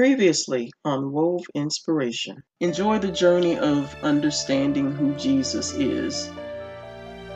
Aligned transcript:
Previously 0.00 0.72
on 0.82 1.12
Wove 1.12 1.44
Inspiration. 1.54 2.42
Enjoy 2.60 2.98
the 2.98 3.12
journey 3.12 3.58
of 3.58 3.94
understanding 4.02 4.92
who 4.92 5.14
Jesus 5.16 5.74
is, 5.74 6.30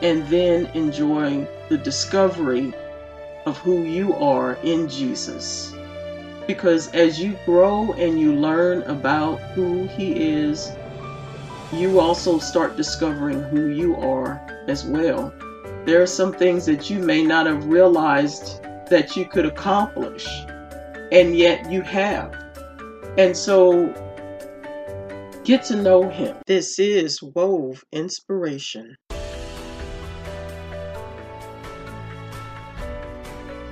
and 0.01 0.27
then 0.29 0.65
enjoy 0.73 1.47
the 1.69 1.77
discovery 1.77 2.73
of 3.45 3.55
who 3.59 3.83
you 3.83 4.15
are 4.15 4.57
in 4.63 4.89
Jesus. 4.89 5.75
Because 6.47 6.87
as 6.95 7.19
you 7.19 7.37
grow 7.45 7.93
and 7.93 8.19
you 8.19 8.33
learn 8.33 8.81
about 8.89 9.39
who 9.53 9.85
He 9.89 10.13
is, 10.27 10.71
you 11.71 11.99
also 11.99 12.39
start 12.39 12.75
discovering 12.75 13.43
who 13.43 13.67
you 13.67 13.95
are 13.97 14.41
as 14.67 14.83
well. 14.83 15.31
There 15.85 16.01
are 16.01 16.07
some 16.07 16.33
things 16.33 16.65
that 16.65 16.89
you 16.89 16.97
may 16.97 17.21
not 17.21 17.45
have 17.45 17.67
realized 17.67 18.59
that 18.89 19.15
you 19.15 19.25
could 19.25 19.45
accomplish, 19.45 20.27
and 21.11 21.37
yet 21.37 21.71
you 21.71 21.83
have. 21.83 22.35
And 23.17 23.35
so 23.35 23.93
get 25.45 25.63
to 25.65 25.77
know 25.77 26.09
him. 26.09 26.35
This 26.47 26.79
is 26.79 27.23
Wove 27.23 27.81
Inspiration. 27.93 28.97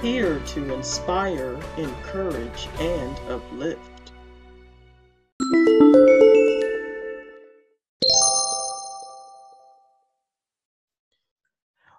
Here 0.01 0.39
to 0.39 0.73
inspire, 0.73 1.59
encourage, 1.77 2.67
and 2.79 3.17
uplift. 3.29 3.92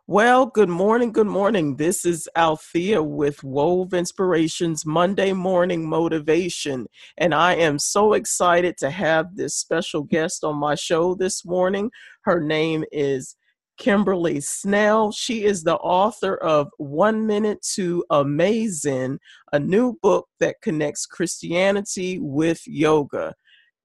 Well, 0.07 0.45
good 0.45 0.69
morning. 0.69 1.13
Good 1.13 1.29
morning. 1.29 1.77
This 1.77 2.05
is 2.05 2.29
Althea 2.37 3.03
with 3.03 3.43
Wove 3.43 3.95
Inspirations 3.95 4.85
Monday 4.85 5.33
Morning 5.33 5.89
Motivation. 5.89 6.89
And 7.17 7.35
I 7.35 7.55
am 7.55 7.79
so 7.79 8.13
excited 8.13 8.77
to 8.81 8.91
have 8.91 9.35
this 9.35 9.55
special 9.55 10.03
guest 10.03 10.45
on 10.45 10.57
my 10.57 10.75
show 10.75 11.15
this 11.15 11.43
morning. 11.47 11.91
Her 12.25 12.39
name 12.39 12.85
is 12.93 13.35
Kimberly 13.79 14.43
Snell. 14.43 15.11
She 15.11 15.45
is 15.45 15.63
the 15.63 15.77
author 15.77 16.37
of 16.37 16.69
One 16.77 17.27
Minute 17.27 17.67
to 17.73 18.05
Amazing, 18.11 19.21
a 19.55 19.59
new 19.59 19.95
book 20.03 20.29
that 20.39 20.61
connects 20.61 21.07
Christianity 21.07 22.19
with 22.21 22.61
yoga. 22.67 23.33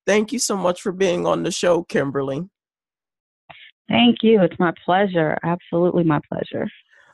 Thank 0.06 0.34
you 0.34 0.40
so 0.40 0.58
much 0.58 0.82
for 0.82 0.92
being 0.92 1.26
on 1.26 1.44
the 1.44 1.52
show, 1.52 1.84
Kimberly. 1.84 2.50
Thank 3.90 4.18
you. 4.22 4.42
It's 4.42 4.58
my 4.60 4.74
pleasure. 4.86 5.38
Absolutely 5.44 6.04
my 6.04 6.22
pleasure. 6.32 6.70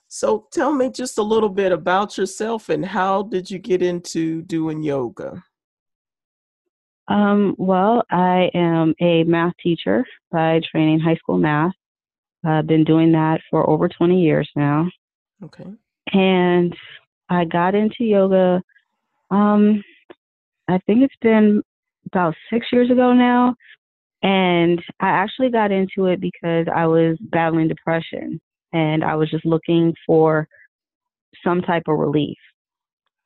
So 0.08 0.48
tell 0.52 0.72
me 0.74 0.92
just 0.92 1.18
a 1.18 1.24
little 1.24 1.50
bit 1.50 1.72
about 1.72 2.18
yourself 2.18 2.70
and 2.70 2.86
how 2.86 3.24
did 3.24 3.50
you 3.50 3.58
get 3.58 3.82
into 3.82 4.44
doing 4.44 4.84
yoga? 4.84 5.44
Um, 7.08 7.56
well, 7.58 8.04
I 8.12 8.50
am 8.54 8.94
a 9.00 9.24
math 9.24 9.54
teacher 9.62 10.06
by 10.32 10.62
training 10.70 11.00
high 11.00 11.16
school 11.16 11.38
math. 11.38 11.74
I've 12.44 12.68
been 12.68 12.84
doing 12.84 13.12
that 13.14 13.42
for 13.50 13.68
over 13.68 13.88
20 13.88 14.22
years 14.22 14.50
now. 14.56 14.88
Okay. 15.44 15.66
And 16.14 16.76
I 17.30 17.46
got 17.46 17.74
into 17.74 18.04
yoga, 18.04 18.62
um, 19.32 19.84
I 20.68 20.80
think 20.86 21.04
it's 21.04 21.16
been 21.22 21.64
about 22.08 22.36
six 22.52 22.68
years 22.72 22.92
ago 22.92 23.14
now. 23.14 23.56
And 24.26 24.80
I 25.00 25.10
actually 25.10 25.52
got 25.52 25.72
into 25.72 26.08
it 26.08 26.20
because 26.20 26.66
I 26.74 26.88
was 26.88 27.16
battling 27.20 27.68
depression 27.68 28.42
and 28.74 29.04
I 29.04 29.14
was 29.14 29.30
just 29.30 29.46
looking 29.46 29.94
for 30.04 30.48
some 31.44 31.62
type 31.62 31.84
of 31.88 32.00
relief. 32.00 32.38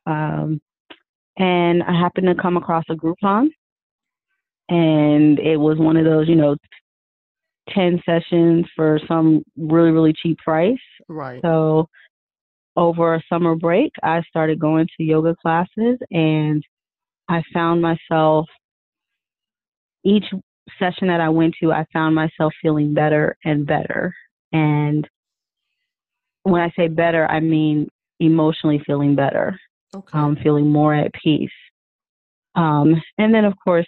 Um, 0.05 0.59
and 1.37 1.81
I 1.83 1.97
happened 1.97 2.27
to 2.27 2.35
come 2.35 2.57
across 2.57 2.83
a 2.89 2.95
Groupon, 2.95 3.47
and 4.67 5.39
it 5.39 5.55
was 5.55 5.77
one 5.77 5.95
of 5.95 6.03
those, 6.03 6.27
you 6.27 6.35
know, 6.35 6.57
10 7.69 8.01
sessions 8.05 8.65
for 8.75 8.99
some 9.07 9.41
really, 9.55 9.91
really 9.91 10.11
cheap 10.11 10.37
price. 10.39 10.75
Right. 11.07 11.39
So 11.41 11.87
over 12.75 13.15
a 13.15 13.23
summer 13.29 13.55
break, 13.55 13.93
I 14.03 14.21
started 14.23 14.59
going 14.59 14.87
to 14.97 15.03
yoga 15.03 15.33
classes 15.41 15.97
and 16.11 16.61
I 17.29 17.41
found 17.53 17.81
myself 17.81 18.47
each 20.03 20.25
session 20.77 21.07
that 21.07 21.21
I 21.21 21.29
went 21.29 21.55
to, 21.61 21.71
I 21.71 21.85
found 21.93 22.15
myself 22.15 22.53
feeling 22.61 22.93
better 22.93 23.37
and 23.45 23.65
better. 23.65 24.13
And 24.51 25.07
when 26.43 26.61
I 26.61 26.71
say 26.75 26.87
better, 26.87 27.25
I 27.27 27.39
mean 27.39 27.87
emotionally 28.19 28.81
feeling 28.85 29.15
better, 29.15 29.57
Okay. 29.95 30.17
um, 30.17 30.35
feeling 30.43 30.67
more 30.67 30.93
at 30.93 31.11
peace. 31.13 31.49
Um, 32.55 33.01
and 33.17 33.33
then, 33.33 33.45
of 33.45 33.53
course, 33.63 33.87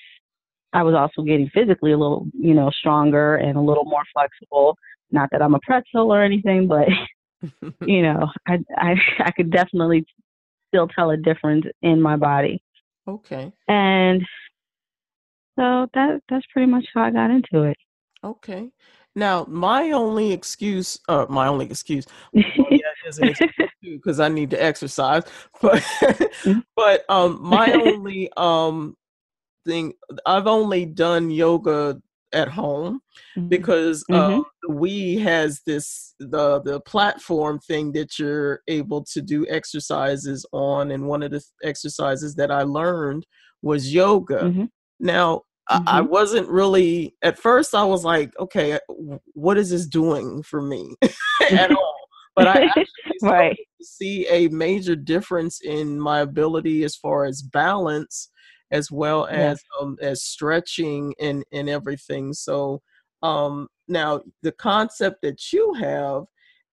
I 0.74 0.84
was 0.84 0.96
also 0.96 1.24
getting 1.24 1.50
physically 1.50 1.92
a 1.92 1.98
little, 1.98 2.28
you 2.34 2.54
know, 2.54 2.70
stronger 2.70 3.36
and 3.36 3.58
a 3.58 3.62
little 3.62 3.84
more 3.84 4.04
flexible. 4.14 4.78
Not 5.12 5.30
that 5.32 5.42
I'm 5.42 5.56
a 5.56 5.60
pretzel 5.64 6.14
or 6.14 6.24
anything, 6.24 6.68
but 6.68 6.88
you 7.86 8.02
know, 8.04 8.28
I 8.48 8.60
I 8.78 8.96
I 9.20 9.32
could 9.32 9.52
definitely 9.52 10.06
still 10.70 10.88
tell 10.88 11.10
a 11.12 11.18
difference 11.18 11.66
in 11.82 12.02
my 12.02 12.16
body. 12.16 12.62
okay. 13.08 13.52
And 13.68 14.22
so 15.58 15.88
that 15.94 16.22
that's 16.30 16.46
pretty 16.54 16.70
much 16.72 16.86
how 16.94 17.04
I 17.04 17.12
got 17.12 17.32
into 17.32 17.64
it. 17.64 17.78
Okay. 18.24 18.72
Now, 19.16 19.46
my 19.50 19.92
only 19.92 20.32
excuse, 20.32 20.98
uh, 21.10 21.26
my 21.30 21.48
only 21.48 21.66
excuse, 21.66 22.06
well, 22.34 22.68
yeah, 22.72 23.10
is 23.10 23.18
an 23.18 23.28
excuse 23.28 23.52
too, 23.84 23.98
because 23.98 24.20
I 24.20 24.30
need 24.30 24.50
to 24.52 24.64
exercise. 24.64 25.24
But, 25.62 25.82
Mhm. 26.46 26.64
but 26.76 27.04
um, 27.10 27.40
my 27.42 27.74
only 27.82 28.30
um 28.38 28.96
thing, 29.66 29.94
I've 30.26 30.48
only 30.48 30.86
done 30.86 31.30
yoga 31.30 32.02
at 32.34 32.48
home 32.48 33.02
Mhm. 33.38 33.50
because 33.50 34.06
um, 34.14 34.46
the 34.64 34.74
Wii 34.74 35.22
has 35.22 35.62
this 35.66 36.16
the 36.20 36.62
the 36.62 36.80
platform 36.82 37.60
thing 37.60 37.92
that 37.94 38.18
you're 38.18 38.62
able 38.68 39.04
to 39.14 39.22
do 39.22 39.46
exercises 39.50 40.46
on, 40.54 40.92
and 40.92 41.06
one 41.08 41.22
of 41.24 41.32
the 41.32 41.44
exercises 41.64 42.36
that 42.36 42.50
I 42.52 42.64
learned 42.64 43.26
was 43.62 43.94
yoga. 43.94 44.44
Mhm. 44.46 44.70
Now, 45.02 45.42
I, 45.68 45.82
I 45.88 46.02
Mhm. 46.02 46.10
wasn't 46.10 46.48
really 46.48 47.16
at 47.24 47.40
first. 47.40 47.74
I 47.76 47.84
was 47.84 48.06
like, 48.06 48.32
okay, 48.40 48.80
what 49.34 49.58
is 49.58 49.72
this 49.72 49.88
doing 49.88 50.44
for 50.44 50.62
me 50.62 50.96
at 51.52 51.72
all? 51.72 51.96
But 52.36 52.48
I 52.48 52.60
actually 52.60 53.20
Right. 53.22 53.60
see 53.82 54.28
a 54.28 54.48
major 54.50 54.96
difference 54.96 55.60
in 55.62 56.00
my 56.00 56.20
ability 56.22 56.84
as 56.84 56.96
far 56.96 57.26
as 57.26 57.42
balance, 57.42 58.30
as 58.72 58.92
well 58.92 59.26
as 59.28 59.62
um, 59.82 59.98
as 60.02 60.24
stretching 60.24 61.14
and 61.20 61.44
and 61.52 61.70
everything. 61.70 62.34
So 62.34 62.82
um, 63.24 63.68
now 63.88 64.22
the 64.44 64.52
concept 64.54 65.22
that 65.24 65.52
you 65.52 65.74
have, 65.74 66.24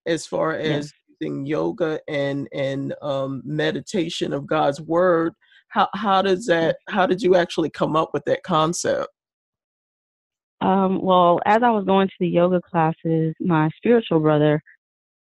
as 0.06 0.27
far 0.27 0.53
as 0.55 0.93
using 1.21 1.47
yoga 1.47 2.00
and 2.09 2.49
and 2.53 2.95
um, 3.03 3.43
meditation 3.45 4.33
of 4.33 4.47
God's 4.47 4.81
word 4.81 5.34
how 5.68 5.88
how 5.94 6.22
does 6.22 6.46
that 6.46 6.76
how 6.88 7.06
did 7.06 7.22
you 7.22 7.36
actually 7.36 7.70
come 7.70 7.96
up 7.96 8.10
with 8.12 8.24
that 8.24 8.42
concept 8.42 9.08
Um, 10.60 11.00
well, 11.00 11.40
as 11.46 11.62
I 11.62 11.70
was 11.70 11.84
going 11.84 12.08
to 12.08 12.14
the 12.18 12.28
yoga 12.28 12.60
classes, 12.60 13.34
my 13.40 13.70
spiritual 13.76 14.20
brother 14.20 14.60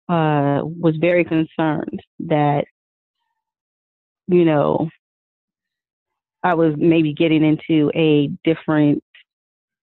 uh, 0.09 0.61
was 0.63 0.95
very 0.99 1.23
concerned 1.23 2.01
that, 2.19 2.65
you 4.27 4.45
know, 4.45 4.89
I 6.43 6.53
was 6.53 6.73
maybe 6.77 7.13
getting 7.13 7.43
into 7.43 7.91
a 7.93 8.29
different 8.43 9.03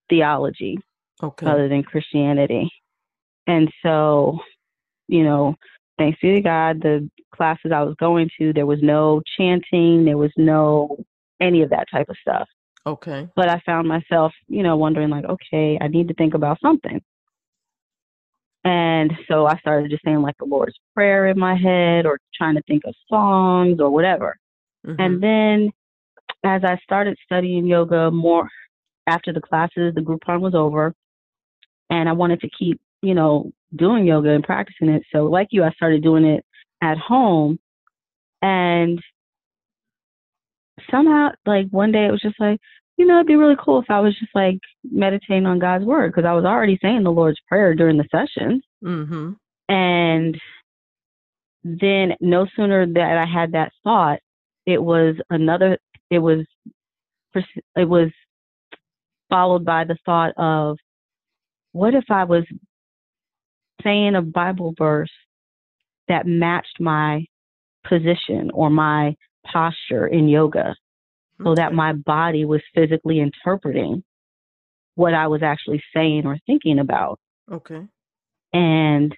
theology 0.08 0.78
okay 1.22 1.46
other 1.46 1.68
than 1.68 1.82
Christianity. 1.82 2.70
And 3.46 3.70
so, 3.82 4.38
you 5.08 5.22
know, 5.22 5.54
thanks 5.98 6.20
be 6.20 6.34
to 6.34 6.40
God, 6.40 6.82
the 6.82 7.08
classes 7.34 7.72
I 7.72 7.82
was 7.82 7.94
going 7.96 8.30
to, 8.38 8.52
there 8.52 8.66
was 8.66 8.82
no 8.82 9.22
chanting, 9.36 10.04
there 10.04 10.18
was 10.18 10.32
no 10.36 10.96
any 11.40 11.62
of 11.62 11.70
that 11.70 11.86
type 11.90 12.08
of 12.08 12.16
stuff. 12.20 12.48
okay 12.86 13.28
But 13.34 13.48
I 13.48 13.60
found 13.66 13.88
myself, 13.88 14.32
you 14.48 14.62
know, 14.62 14.76
wondering 14.76 15.10
like, 15.10 15.24
okay, 15.24 15.78
I 15.80 15.88
need 15.88 16.08
to 16.08 16.14
think 16.14 16.34
about 16.34 16.60
something. 16.60 17.02
And 18.64 19.12
so 19.28 19.46
I 19.46 19.58
started 19.58 19.90
just 19.90 20.04
saying 20.04 20.22
like 20.22 20.38
the 20.38 20.46
Lord's 20.46 20.78
Prayer 20.94 21.26
in 21.26 21.38
my 21.38 21.54
head 21.54 22.06
or 22.06 22.18
trying 22.34 22.54
to 22.54 22.62
think 22.62 22.84
of 22.86 22.94
songs 23.08 23.78
or 23.78 23.90
whatever. 23.90 24.38
Mhm. 24.86 24.96
And 24.98 25.22
then 25.22 25.72
as 26.44 26.64
I 26.64 26.78
started 26.78 27.18
studying 27.24 27.66
yoga 27.66 28.10
more 28.10 28.48
after 29.06 29.32
the 29.32 29.40
classes, 29.40 29.94
the 29.94 30.00
Groupon 30.00 30.40
was 30.40 30.54
over, 30.54 30.94
and 31.90 32.08
I 32.08 32.12
wanted 32.12 32.40
to 32.40 32.48
keep, 32.58 32.80
you 33.02 33.14
know, 33.14 33.52
doing 33.76 34.06
yoga 34.06 34.30
and 34.30 34.44
practicing 34.44 34.88
it. 34.88 35.02
So, 35.12 35.24
like 35.24 35.48
you, 35.50 35.64
I 35.64 35.70
started 35.70 36.02
doing 36.02 36.24
it 36.24 36.44
at 36.82 36.98
home. 36.98 37.58
And 38.42 39.00
somehow, 40.90 41.30
like 41.46 41.66
one 41.70 41.92
day, 41.92 42.06
it 42.06 42.10
was 42.10 42.20
just 42.20 42.38
like, 42.38 42.60
you 42.96 43.06
know, 43.06 43.16
it'd 43.16 43.26
be 43.26 43.36
really 43.36 43.56
cool 43.58 43.80
if 43.80 43.90
I 43.90 44.00
was 44.00 44.16
just 44.18 44.34
like 44.34 44.58
meditating 44.84 45.46
on 45.46 45.58
God's 45.58 45.84
word 45.84 46.12
because 46.12 46.28
I 46.28 46.34
was 46.34 46.44
already 46.44 46.78
saying 46.80 47.02
the 47.02 47.10
Lord's 47.10 47.40
Prayer 47.48 47.74
during 47.74 47.96
the 47.96 48.08
sessions. 48.10 48.62
Mhm. 48.82 49.36
And 49.68 50.40
then 51.64 52.14
no 52.20 52.46
sooner 52.54 52.86
that 52.86 53.18
I 53.18 53.24
had 53.26 53.52
that 53.52 53.72
thought, 53.82 54.20
it 54.66 54.82
was 54.82 55.16
another, 55.30 55.78
it 56.10 56.18
was 56.18 56.46
it 57.74 57.88
was 57.88 58.10
followed 59.28 59.64
by 59.64 59.82
the 59.84 59.96
thought 60.04 60.32
of 60.36 60.78
what 61.72 61.94
if 61.94 62.04
I 62.10 62.22
was 62.22 62.44
saying 63.84 64.14
a 64.14 64.22
Bible 64.22 64.74
verse 64.76 65.12
that 66.08 66.26
matched 66.26 66.80
my 66.80 67.24
position 67.86 68.50
or 68.52 68.70
my 68.70 69.14
posture 69.44 70.06
in 70.06 70.28
yoga 70.28 70.74
so 71.42 71.54
that 71.54 71.74
my 71.74 71.92
body 71.92 72.44
was 72.44 72.62
physically 72.74 73.20
interpreting 73.20 74.02
what 74.94 75.14
I 75.14 75.26
was 75.26 75.42
actually 75.42 75.82
saying 75.94 76.26
or 76.26 76.38
thinking 76.46 76.78
about. 76.78 77.18
Okay. 77.50 77.82
And 78.52 79.14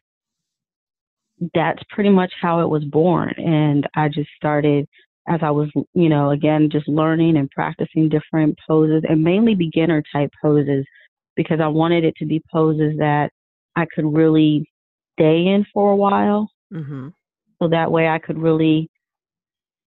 that's 1.54 1.82
pretty 1.90 2.10
much 2.10 2.32
how 2.40 2.60
it 2.60 2.68
was 2.68 2.84
born. 2.84 3.34
And 3.36 3.86
I 3.94 4.08
just 4.08 4.30
started 4.36 4.88
as 5.28 5.40
I 5.42 5.50
was, 5.50 5.68
you 5.92 6.08
know, 6.08 6.30
again, 6.30 6.68
just 6.70 6.88
learning 6.88 7.36
and 7.36 7.50
practicing 7.50 8.08
different 8.08 8.56
poses 8.66 9.02
and 9.08 9.22
mainly 9.22 9.54
beginner 9.54 10.02
type 10.12 10.30
poses 10.40 10.86
because 11.34 11.60
I 11.60 11.66
wanted 11.66 12.04
it 12.04 12.14
to 12.18 12.26
be 12.26 12.42
poses 12.50 12.96
that 12.98 13.30
I 13.76 13.86
could 13.94 14.06
really 14.06 14.68
stay 15.12 15.46
in 15.46 15.64
for 15.72 15.92
a 15.92 15.96
while. 15.96 16.50
Mm-hmm. 16.72 17.08
So 17.60 17.68
that 17.68 17.90
way 17.90 18.08
I 18.08 18.18
could 18.18 18.38
really 18.38 18.90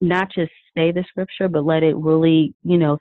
not 0.02 0.32
just 0.32 0.52
say 0.76 0.92
the 0.92 1.04
scripture, 1.10 1.50
but 1.50 1.66
let 1.66 1.84
it 1.84 1.96
really, 1.96 2.54
you 2.64 2.78
know, 2.78 2.98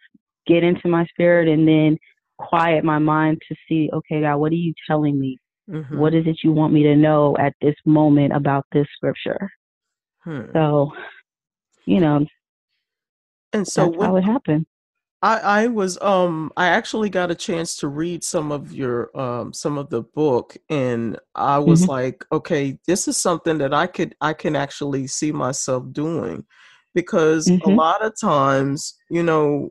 get 0.46 0.64
into 0.64 0.88
my 0.88 1.06
spirit 1.06 1.48
and 1.48 1.68
then 1.68 1.96
quiet 2.38 2.84
my 2.84 2.98
mind 2.98 3.40
to 3.48 3.54
see, 3.68 3.90
okay, 3.92 4.22
God, 4.22 4.36
what 4.38 4.52
are 4.52 4.56
you 4.56 4.74
telling 4.86 5.18
me? 5.18 5.38
Mm-hmm. 5.70 5.98
What 5.98 6.14
is 6.14 6.26
it 6.26 6.38
you 6.42 6.52
want 6.52 6.72
me 6.72 6.82
to 6.84 6.96
know 6.96 7.36
at 7.38 7.52
this 7.60 7.74
moment 7.84 8.32
about 8.34 8.64
this 8.72 8.86
scripture? 8.96 9.50
Hmm. 10.20 10.46
So, 10.52 10.92
you 11.84 12.00
know, 12.00 12.26
and 13.52 13.66
so 13.66 13.90
that's 13.90 14.02
how 14.02 14.16
it 14.16 14.24
happened. 14.24 14.66
I, 15.22 15.38
I 15.38 15.66
was 15.66 16.00
um 16.00 16.52
I 16.56 16.68
actually 16.68 17.10
got 17.10 17.30
a 17.30 17.34
chance 17.34 17.76
to 17.78 17.88
read 17.88 18.22
some 18.22 18.52
of 18.52 18.72
your 18.72 19.10
um 19.18 19.52
some 19.52 19.76
of 19.76 19.90
the 19.90 20.02
book 20.02 20.56
and 20.68 21.18
I 21.34 21.58
was 21.58 21.82
mm-hmm. 21.82 21.90
like, 21.90 22.24
okay, 22.30 22.78
this 22.86 23.08
is 23.08 23.16
something 23.16 23.58
that 23.58 23.74
I 23.74 23.86
could 23.88 24.14
I 24.20 24.32
can 24.32 24.54
actually 24.54 25.06
see 25.08 25.32
myself 25.32 25.84
doing 25.92 26.44
because 26.94 27.48
mm-hmm. 27.48 27.68
a 27.68 27.74
lot 27.74 28.02
of 28.04 28.18
times, 28.18 28.94
you 29.10 29.22
know, 29.24 29.70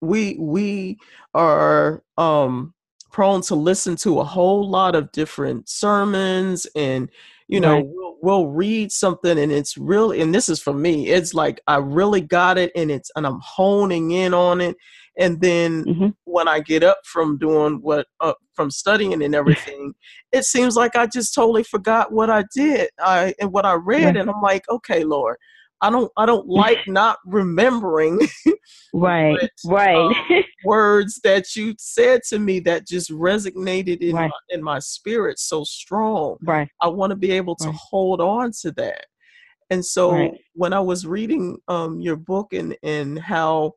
we 0.00 0.36
we 0.38 0.98
are 1.34 2.02
um 2.16 2.72
prone 3.10 3.42
to 3.42 3.54
listen 3.54 3.94
to 3.94 4.20
a 4.20 4.24
whole 4.24 4.68
lot 4.68 4.94
of 4.94 5.12
different 5.12 5.68
sermons 5.68 6.66
and 6.74 7.10
you 7.48 7.60
know 7.60 7.76
right. 7.76 7.86
we'll, 7.86 8.16
we'll, 8.22 8.46
read 8.46 8.92
something 8.92 9.38
and 9.38 9.52
it's 9.52 9.76
really 9.76 10.20
and 10.20 10.34
this 10.34 10.48
is 10.48 10.60
for 10.60 10.72
me 10.72 11.08
it's 11.08 11.34
like 11.34 11.60
i 11.66 11.76
really 11.76 12.20
got 12.20 12.58
it 12.58 12.70
and 12.76 12.90
it's 12.90 13.10
and 13.16 13.26
i'm 13.26 13.40
honing 13.42 14.10
in 14.10 14.34
on 14.34 14.60
it 14.60 14.76
and 15.18 15.40
then 15.40 15.84
mm-hmm. 15.84 16.08
when 16.24 16.48
i 16.48 16.60
get 16.60 16.82
up 16.82 16.98
from 17.04 17.38
doing 17.38 17.78
what 17.82 18.06
uh, 18.20 18.34
from 18.54 18.70
studying 18.70 19.22
and 19.22 19.34
everything 19.42 19.92
it 20.32 20.44
seems 20.44 20.76
like 20.76 20.96
i 20.96 21.06
just 21.06 21.34
totally 21.34 21.62
forgot 21.62 22.12
what 22.12 22.30
i 22.30 22.44
did 22.54 22.88
i 23.00 23.34
and 23.40 23.52
what 23.52 23.66
i 23.66 23.74
read 23.74 24.04
right. 24.04 24.16
and 24.16 24.30
i'm 24.30 24.42
like 24.42 24.64
okay 24.68 25.04
lord 25.04 25.36
I 25.82 25.90
don't 25.90 26.10
I 26.16 26.24
don't 26.24 26.48
like 26.48 26.78
not 26.86 27.18
remembering 27.26 28.20
right 28.94 29.36
but, 29.40 29.50
right 29.66 29.96
um, 29.96 30.14
words 30.64 31.20
that 31.24 31.54
you 31.56 31.74
said 31.78 32.20
to 32.28 32.38
me 32.38 32.60
that 32.60 32.86
just 32.86 33.10
resonated 33.10 33.98
in 33.98 34.14
right. 34.14 34.30
my, 34.30 34.54
in 34.54 34.62
my 34.62 34.78
spirit 34.78 35.38
so 35.38 35.64
strong. 35.64 36.36
Right. 36.42 36.68
I 36.80 36.88
want 36.88 37.10
to 37.10 37.16
be 37.16 37.32
able 37.32 37.56
to 37.56 37.68
right. 37.68 37.76
hold 37.90 38.20
on 38.20 38.52
to 38.62 38.70
that. 38.72 39.06
And 39.70 39.84
so 39.84 40.12
right. 40.12 40.32
when 40.54 40.72
I 40.72 40.80
was 40.80 41.06
reading 41.06 41.58
um, 41.68 42.00
your 42.00 42.16
book 42.16 42.52
and 42.52 42.76
and 42.82 43.18
how 43.18 43.72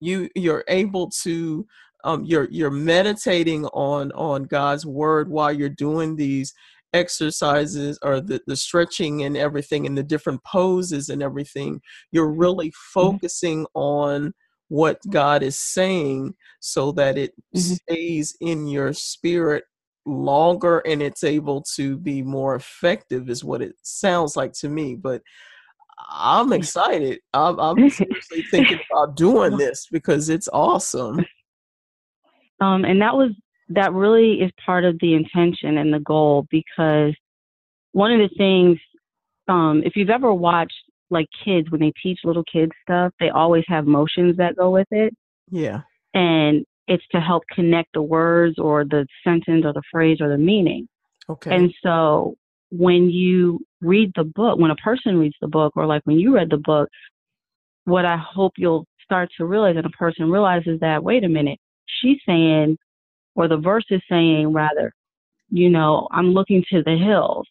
you 0.00 0.28
you're 0.34 0.64
able 0.68 1.10
to 1.22 1.66
um, 2.04 2.24
you're 2.24 2.48
you're 2.50 2.70
meditating 2.70 3.66
on 3.66 4.12
on 4.12 4.44
God's 4.44 4.86
word 4.86 5.28
while 5.28 5.52
you're 5.52 5.68
doing 5.68 6.16
these 6.16 6.52
exercises 6.96 7.98
or 8.02 8.20
the, 8.20 8.40
the 8.46 8.56
stretching 8.56 9.22
and 9.22 9.36
everything 9.36 9.86
and 9.86 9.96
the 9.96 10.02
different 10.02 10.42
poses 10.42 11.08
and 11.08 11.22
everything, 11.22 11.80
you're 12.10 12.32
really 12.32 12.68
mm-hmm. 12.68 13.00
focusing 13.00 13.64
mm-hmm. 13.64 13.78
on 13.78 14.34
what 14.68 14.98
God 15.08 15.42
is 15.42 15.58
saying 15.58 16.34
so 16.60 16.90
that 16.92 17.16
it 17.16 17.32
mm-hmm. 17.54 17.60
stays 17.60 18.36
in 18.40 18.66
your 18.66 18.92
spirit 18.92 19.64
longer 20.06 20.78
and 20.80 21.02
it's 21.02 21.24
able 21.24 21.62
to 21.74 21.96
be 21.96 22.22
more 22.22 22.54
effective 22.54 23.28
is 23.28 23.44
what 23.44 23.60
it 23.60 23.74
sounds 23.82 24.36
like 24.36 24.52
to 24.52 24.68
me 24.68 24.94
but 24.94 25.20
i'm 26.08 26.52
excited 26.52 27.18
i'm, 27.32 27.58
I'm 27.58 27.90
seriously 27.90 28.42
thinking 28.50 28.78
about 28.90 29.16
doing 29.16 29.56
this 29.56 29.88
because 29.90 30.28
it's 30.28 30.48
awesome 30.52 31.24
um 32.60 32.84
and 32.84 33.02
that 33.02 33.16
was 33.16 33.32
that 33.68 33.92
really 33.92 34.34
is 34.40 34.50
part 34.64 34.84
of 34.84 34.98
the 35.00 35.14
intention 35.14 35.78
and 35.78 35.92
the 35.92 36.00
goal 36.00 36.46
because 36.50 37.14
one 37.92 38.12
of 38.12 38.18
the 38.18 38.34
things, 38.36 38.78
um, 39.48 39.82
if 39.84 39.96
you've 39.96 40.10
ever 40.10 40.32
watched 40.32 40.74
like 41.10 41.26
kids 41.44 41.70
when 41.70 41.80
they 41.80 41.92
teach 42.02 42.20
little 42.24 42.44
kids 42.50 42.72
stuff, 42.82 43.12
they 43.20 43.30
always 43.30 43.64
have 43.68 43.86
motions 43.86 44.36
that 44.36 44.56
go 44.56 44.70
with 44.70 44.88
it. 44.90 45.14
Yeah. 45.50 45.82
And 46.14 46.64
it's 46.88 47.06
to 47.12 47.20
help 47.20 47.44
connect 47.52 47.90
the 47.94 48.02
words 48.02 48.58
or 48.58 48.84
the 48.84 49.06
sentence 49.24 49.64
or 49.64 49.72
the 49.72 49.82
phrase 49.90 50.18
or 50.20 50.28
the 50.28 50.38
meaning. 50.38 50.88
Okay. 51.28 51.54
And 51.54 51.72
so 51.82 52.34
when 52.70 53.10
you 53.10 53.60
read 53.80 54.12
the 54.14 54.24
book, 54.24 54.58
when 54.58 54.70
a 54.70 54.76
person 54.76 55.18
reads 55.18 55.36
the 55.40 55.48
book, 55.48 55.72
or 55.76 55.86
like 55.86 56.02
when 56.04 56.18
you 56.18 56.34
read 56.34 56.50
the 56.50 56.56
book, 56.56 56.88
what 57.84 58.04
I 58.04 58.16
hope 58.16 58.54
you'll 58.56 58.86
start 59.04 59.30
to 59.38 59.44
realize 59.44 59.76
and 59.76 59.86
a 59.86 59.90
person 59.90 60.30
realizes 60.30 60.80
that, 60.80 61.02
wait 61.02 61.24
a 61.24 61.28
minute, 61.28 61.58
she's 62.00 62.18
saying 62.26 62.76
or 63.36 63.48
the 63.48 63.56
verse 63.56 63.84
is 63.90 64.00
saying 64.10 64.52
rather, 64.52 64.92
you 65.50 65.70
know, 65.70 66.08
I'm 66.10 66.32
looking 66.32 66.64
to 66.72 66.82
the 66.82 66.96
hills. 66.96 67.46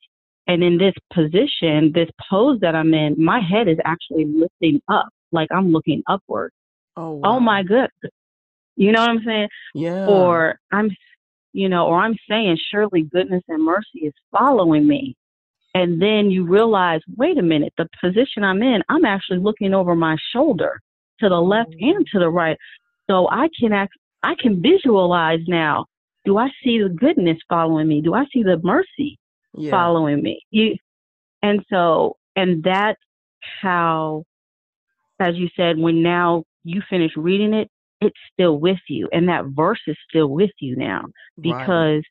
And 0.47 0.63
in 0.63 0.77
this 0.77 0.93
position, 1.13 1.91
this 1.93 2.09
pose 2.29 2.59
that 2.61 2.75
I'm 2.75 2.93
in, 2.93 3.15
my 3.17 3.39
head 3.39 3.67
is 3.67 3.77
actually 3.85 4.25
lifting 4.25 4.81
up, 4.89 5.09
like 5.31 5.47
I'm 5.51 5.71
looking 5.71 6.03
upward. 6.07 6.51
Oh, 6.97 7.13
wow. 7.13 7.21
oh 7.35 7.39
my 7.39 7.63
good. 7.63 7.89
You 8.75 8.91
know 8.91 9.01
what 9.01 9.09
I'm 9.09 9.23
saying? 9.25 9.47
Yeah. 9.73 10.05
Or 10.07 10.59
I'm, 10.71 10.89
you 11.53 11.69
know, 11.69 11.87
or 11.87 11.97
I'm 11.99 12.15
saying, 12.29 12.57
surely 12.69 13.03
goodness 13.03 13.43
and 13.47 13.63
mercy 13.63 13.99
is 14.01 14.13
following 14.31 14.87
me. 14.87 15.15
And 15.73 16.01
then 16.01 16.31
you 16.31 16.45
realize, 16.45 17.01
wait 17.17 17.37
a 17.37 17.41
minute, 17.41 17.73
the 17.77 17.87
position 18.01 18.43
I'm 18.43 18.61
in, 18.61 18.81
I'm 18.89 19.03
actually 19.05 19.39
looking 19.39 19.73
over 19.73 19.95
my 19.95 20.15
shoulder 20.31 20.79
to 21.19 21.29
the 21.29 21.41
left 21.41 21.71
mm. 21.71 21.95
and 21.95 22.07
to 22.13 22.19
the 22.19 22.29
right. 22.29 22.57
So 23.09 23.27
I 23.29 23.49
can 23.59 23.73
act, 23.73 23.93
I 24.25 24.33
can 24.41 24.59
visualize 24.59 25.41
now. 25.47 25.85
Do 26.25 26.39
I 26.39 26.49
see 26.63 26.81
the 26.81 26.89
goodness 26.89 27.37
following 27.47 27.87
me? 27.87 28.01
Do 28.01 28.15
I 28.15 28.25
see 28.33 28.41
the 28.41 28.59
mercy 28.63 29.19
yeah. 29.53 29.69
following 29.69 30.23
me? 30.23 30.41
You, 30.49 30.75
and 31.43 31.63
so, 31.69 32.17
and 32.35 32.63
that's 32.63 32.99
how, 33.61 34.23
as 35.19 35.35
you 35.35 35.47
said, 35.55 35.77
when 35.77 36.01
now 36.01 36.43
you 36.63 36.81
finish 36.89 37.11
reading 37.15 37.53
it, 37.53 37.69
it's 38.01 38.17
still 38.33 38.57
with 38.57 38.79
you, 38.89 39.07
and 39.11 39.29
that 39.29 39.45
verse 39.45 39.79
is 39.85 39.95
still 40.09 40.27
with 40.27 40.51
you 40.59 40.75
now 40.75 41.05
because 41.39 42.03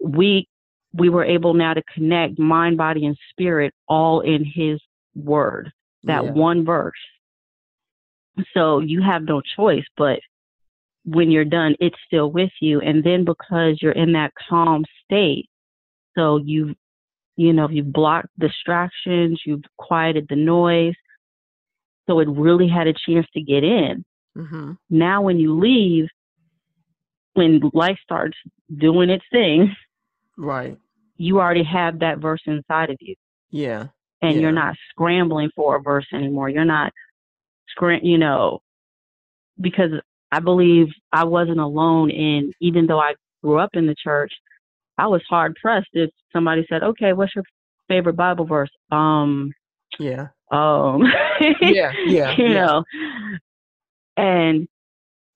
right. 0.00 0.16
we 0.16 0.48
we 0.94 1.10
were 1.10 1.24
able 1.24 1.54
now 1.54 1.74
to 1.74 1.82
connect 1.94 2.38
mind, 2.38 2.78
body, 2.78 3.04
and 3.04 3.16
spirit 3.30 3.74
all 3.88 4.20
in 4.20 4.44
His 4.44 4.80
Word. 5.14 5.70
That 6.04 6.24
yeah. 6.24 6.32
one 6.32 6.64
verse. 6.64 6.92
So 8.54 8.80
you 8.80 9.02
have 9.02 9.22
no 9.22 9.42
choice 9.56 9.84
but 9.96 10.20
when 11.04 11.30
you're 11.30 11.44
done, 11.44 11.74
it's 11.80 11.96
still 12.06 12.30
with 12.30 12.52
you. 12.60 12.80
And 12.80 13.02
then 13.02 13.24
because 13.24 13.78
you're 13.80 13.92
in 13.92 14.12
that 14.12 14.32
calm 14.48 14.84
state, 15.04 15.48
so 16.16 16.36
you've, 16.36 16.76
you 17.36 17.52
know, 17.52 17.68
you've 17.68 17.92
blocked 17.92 18.28
distractions, 18.38 19.40
you've 19.44 19.62
quieted 19.78 20.26
the 20.28 20.36
noise. 20.36 20.94
So 22.06 22.18
it 22.20 22.28
really 22.28 22.68
had 22.68 22.86
a 22.86 22.92
chance 22.92 23.26
to 23.34 23.40
get 23.40 23.64
in. 23.64 24.04
Mm-hmm. 24.36 24.72
Now, 24.90 25.22
when 25.22 25.38
you 25.38 25.58
leave, 25.58 26.06
when 27.34 27.60
life 27.72 27.98
starts 28.02 28.36
doing 28.76 29.10
its 29.10 29.24
thing, 29.32 29.74
right, 30.36 30.76
you 31.16 31.40
already 31.40 31.64
have 31.64 32.00
that 32.00 32.18
verse 32.18 32.42
inside 32.46 32.90
of 32.90 32.96
you. 33.00 33.14
Yeah. 33.50 33.88
And 34.20 34.34
yeah. 34.34 34.40
you're 34.40 34.52
not 34.52 34.74
scrambling 34.90 35.50
for 35.54 35.76
a 35.76 35.82
verse 35.82 36.06
anymore. 36.12 36.48
You're 36.48 36.64
not, 36.64 36.92
scram- 37.68 38.04
you 38.04 38.18
know, 38.18 38.60
because 39.60 39.90
I 40.32 40.40
believe 40.40 40.88
I 41.12 41.24
wasn't 41.24 41.60
alone 41.60 42.10
in, 42.10 42.52
even 42.60 42.86
though 42.86 42.98
I 42.98 43.14
grew 43.44 43.58
up 43.58 43.70
in 43.74 43.86
the 43.86 43.94
church, 44.02 44.32
I 44.96 45.06
was 45.06 45.22
hard 45.28 45.56
pressed 45.60 45.90
if 45.92 46.10
somebody 46.32 46.66
said, 46.68 46.82
okay, 46.82 47.12
what's 47.12 47.34
your 47.34 47.44
favorite 47.86 48.16
Bible 48.16 48.46
verse? 48.46 48.70
Um, 48.90 49.52
yeah. 49.98 50.28
Um, 50.50 51.02
yeah, 51.60 51.92
yeah. 52.06 52.34
you 52.36 52.46
yeah. 52.46 52.52
know, 52.54 52.84
and 54.16 54.66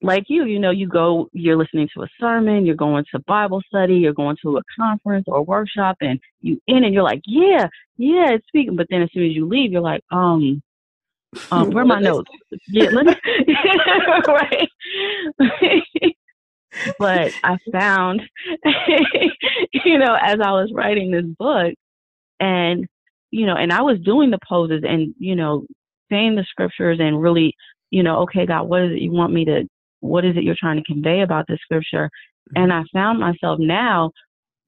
like 0.03 0.25
you, 0.29 0.45
you 0.45 0.59
know, 0.59 0.71
you 0.71 0.89
go, 0.89 1.29
you're 1.33 1.57
listening 1.57 1.89
to 1.95 2.03
a 2.03 2.09
sermon, 2.19 2.65
you're 2.65 2.75
going 2.75 3.05
to 3.13 3.19
Bible 3.27 3.63
study, 3.67 3.97
you're 3.97 4.15
going 4.15 4.37
to 4.43 4.57
a 4.57 4.63
conference 4.79 5.25
or 5.27 5.39
a 5.39 5.43
workshop, 5.43 5.97
and 6.01 6.21
you 6.41 6.59
in 6.67 6.85
and 6.85 6.95
you're 6.95 7.03
like, 7.03 7.23
yeah, 7.27 7.67
yeah, 7.99 8.31
it's 8.33 8.47
speaking. 8.47 8.77
But 8.77 8.87
then 8.89 9.03
as 9.03 9.11
soon 9.13 9.27
as 9.27 9.33
you 9.33 9.47
leave, 9.47 9.73
you're 9.73 9.81
like, 9.83 10.03
um, 10.11 10.63
Um, 11.51 11.71
where 11.71 11.85
are 11.85 11.87
my 11.87 12.01
notes? 12.01 12.31
Yeah, 12.69 12.91
let 12.91 13.07
me, 13.07 13.15
right. 14.29 14.69
but 16.99 17.33
I 17.45 17.57
found, 17.73 18.23
you 19.85 19.99
know, 19.99 20.17
as 20.21 20.39
I 20.43 20.53
was 20.53 20.71
writing 20.73 21.11
this 21.11 21.25
book, 21.39 21.75
and 22.41 22.87
you 23.31 23.47
know, 23.47 23.57
and 23.57 23.73
I 23.73 23.83
was 23.83 23.99
doing 24.01 24.31
the 24.31 24.39
poses 24.47 24.83
and 24.87 25.15
you 25.19 25.37
know, 25.37 25.67
saying 26.11 26.37
the 26.37 26.45
scriptures 26.49 26.99
and 27.01 27.21
really, 27.21 27.55
you 27.91 28.03
know, 28.03 28.21
okay, 28.21 28.47
God, 28.47 28.65
what 28.65 28.83
is 28.83 28.93
it 28.93 29.03
you 29.03 29.13
want 29.13 29.33
me 29.33 29.45
to? 29.47 29.69
What 30.01 30.25
is 30.25 30.37
it 30.37 30.45
you're 30.45 30.57
trying 30.59 30.77
to 30.77 30.93
convey 30.93 31.23
about 31.23 31.47
the 31.47 31.59
scripture? 31.63 32.11
And 32.55 32.73
I 32.73 32.83
found 32.93 33.19
myself 33.19 33.59
now 33.59 34.13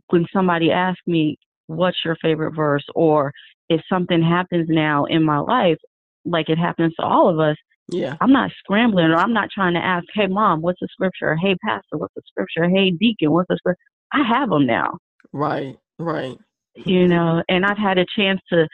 when 0.08 0.26
somebody 0.32 0.72
asks 0.72 1.06
me, 1.06 1.38
"What's 1.66 2.04
your 2.04 2.16
favorite 2.16 2.54
verse?" 2.54 2.84
or 2.94 3.32
if 3.68 3.82
something 3.88 4.22
happens 4.22 4.66
now 4.68 5.04
in 5.04 5.22
my 5.22 5.38
life, 5.38 5.78
like 6.30 6.48
it 6.48 6.58
happens 6.58 6.94
to 6.96 7.02
all 7.04 7.28
of 7.28 7.38
us, 7.40 7.56
Yeah. 7.90 8.16
I'm 8.20 8.32
not 8.32 8.50
scrambling 8.58 9.06
or 9.06 9.16
I'm 9.16 9.32
not 9.34 9.50
trying 9.54 9.74
to 9.74 9.84
ask, 9.84 10.06
hey, 10.14 10.26
mom, 10.26 10.60
what's 10.62 10.80
the 10.80 10.88
scripture? 10.92 11.36
Hey, 11.36 11.56
pastor, 11.64 11.98
what's 11.98 12.14
the 12.14 12.22
scripture? 12.26 12.68
Hey, 12.68 12.90
deacon, 12.90 13.32
what's 13.32 13.48
the 13.48 13.56
scripture? 13.58 13.78
I 14.12 14.22
have 14.24 14.50
them 14.50 14.66
now, 14.66 14.98
Right. 15.32 15.76
Right. 15.98 16.38
you 16.74 17.08
know, 17.08 17.42
and 17.48 17.64
I've 17.66 17.78
had 17.78 17.98
a 17.98 18.06
chance 18.16 18.40
to 18.50 18.68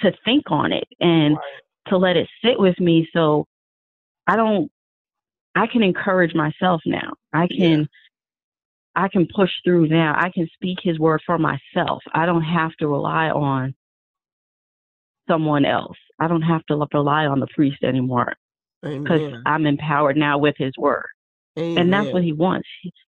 to 0.00 0.12
think 0.24 0.44
on 0.50 0.72
it 0.72 0.84
and 1.00 1.36
Right. 1.36 1.62
to 1.88 1.96
let 1.98 2.16
it 2.16 2.28
sit 2.44 2.58
with 2.58 2.78
me. 2.80 3.08
So 3.12 3.46
I 4.26 4.36
don't, 4.36 4.70
I 5.56 5.66
can 5.66 5.82
encourage 5.82 6.34
myself 6.34 6.82
now. 6.86 7.14
I 7.32 7.48
can, 7.48 7.88
I 8.94 9.08
can 9.08 9.26
push 9.34 9.50
through 9.64 9.88
now. 9.88 10.14
I 10.16 10.30
can 10.30 10.48
speak 10.54 10.78
His 10.82 10.98
word 10.98 11.22
for 11.26 11.38
myself. 11.38 12.02
I 12.14 12.26
don't 12.26 12.42
have 12.44 12.72
to 12.78 12.88
rely 12.88 13.30
on 13.30 13.74
someone 15.28 15.64
else. 15.64 15.96
I 16.18 16.26
don't 16.26 16.42
have 16.42 16.64
to 16.66 16.86
rely 16.92 17.26
on 17.26 17.38
the 17.40 17.46
priest 17.54 17.82
anymore 17.84 18.34
because 19.04 19.20
I'm 19.46 19.66
empowered 19.66 20.16
now 20.16 20.38
with 20.38 20.56
His 20.58 20.72
word. 20.78 21.06
And 21.76 21.92
that's 21.92 22.06
what 22.12 22.22
he 22.22 22.32
wants. 22.32 22.68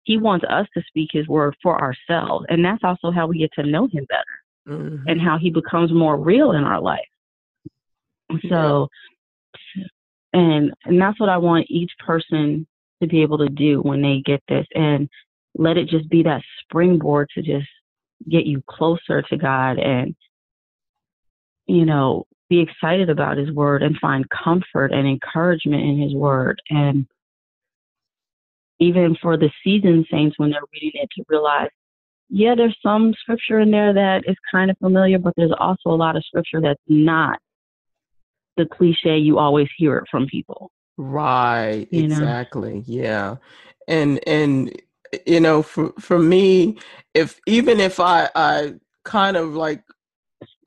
He, 0.04 0.16
wants 0.16 0.44
us 0.48 0.66
to 0.74 0.82
speak 0.86 1.10
his 1.12 1.28
word 1.28 1.54
for 1.62 1.80
ourselves. 1.80 2.46
And 2.48 2.64
that's 2.64 2.82
also 2.82 3.10
how 3.10 3.26
we 3.26 3.38
get 3.38 3.52
to 3.54 3.62
know 3.62 3.86
him 3.88 4.06
better 4.08 4.24
Mhm. 4.66 5.04
and 5.06 5.20
how 5.20 5.38
he 5.38 5.50
becomes 5.50 5.92
more 5.92 6.16
real 6.16 6.52
in 6.52 6.64
our 6.64 6.80
life. 6.80 7.08
So, 8.48 8.88
and, 10.32 10.72
and 10.84 11.00
that's 11.00 11.18
what 11.20 11.28
I 11.28 11.36
want 11.36 11.66
each 11.68 11.92
person 11.98 12.66
to 13.02 13.08
be 13.08 13.22
able 13.22 13.38
to 13.38 13.48
do 13.48 13.80
when 13.80 14.02
they 14.02 14.20
get 14.20 14.42
this 14.48 14.66
and 14.74 15.08
let 15.56 15.76
it 15.76 15.88
just 15.88 16.08
be 16.08 16.22
that 16.22 16.42
springboard 16.62 17.28
to 17.34 17.42
just 17.42 17.68
get 18.28 18.46
you 18.46 18.62
closer 18.68 19.22
to 19.22 19.36
God 19.36 19.78
and, 19.78 20.14
you 21.68 21.84
know, 21.84 22.26
be 22.48 22.60
excited 22.60 23.10
about 23.10 23.36
his 23.36 23.52
word 23.52 23.82
and 23.82 23.96
find 23.98 24.26
comfort 24.30 24.90
and 24.90 25.06
encouragement 25.06 25.82
in 25.82 26.00
his 26.00 26.14
word. 26.14 26.60
And 26.70 27.06
even 28.80 29.16
for 29.20 29.36
the 29.36 29.50
seasoned 29.62 30.06
saints 30.10 30.38
when 30.38 30.50
they're 30.50 30.60
reading 30.72 31.00
it 31.00 31.10
to 31.16 31.24
realize, 31.28 31.68
yeah, 32.30 32.54
there's 32.54 32.76
some 32.82 33.14
scripture 33.20 33.60
in 33.60 33.70
there 33.70 33.92
that 33.92 34.24
is 34.26 34.36
kind 34.50 34.70
of 34.70 34.78
familiar, 34.78 35.18
but 35.18 35.34
there's 35.36 35.54
also 35.58 35.90
a 35.90 35.96
lot 35.96 36.16
of 36.16 36.24
scripture 36.24 36.60
that's 36.60 36.80
not 36.88 37.38
the 38.56 38.66
cliche 38.66 39.18
you 39.18 39.38
always 39.38 39.68
hear 39.76 39.98
it 39.98 40.04
from 40.10 40.26
people. 40.26 40.70
Right, 40.96 41.86
You 41.90 42.08
know? 42.08 42.14
exactly. 42.14 42.82
Yeah. 42.86 43.36
And 43.86 44.20
and 44.26 44.80
you 45.26 45.40
know, 45.40 45.62
for 45.62 45.92
for 45.98 46.18
me, 46.18 46.78
if 47.14 47.40
even 47.46 47.80
if 47.80 48.00
I 48.00 48.28
I 48.34 48.74
kind 49.04 49.36
of 49.36 49.54
like 49.54 49.82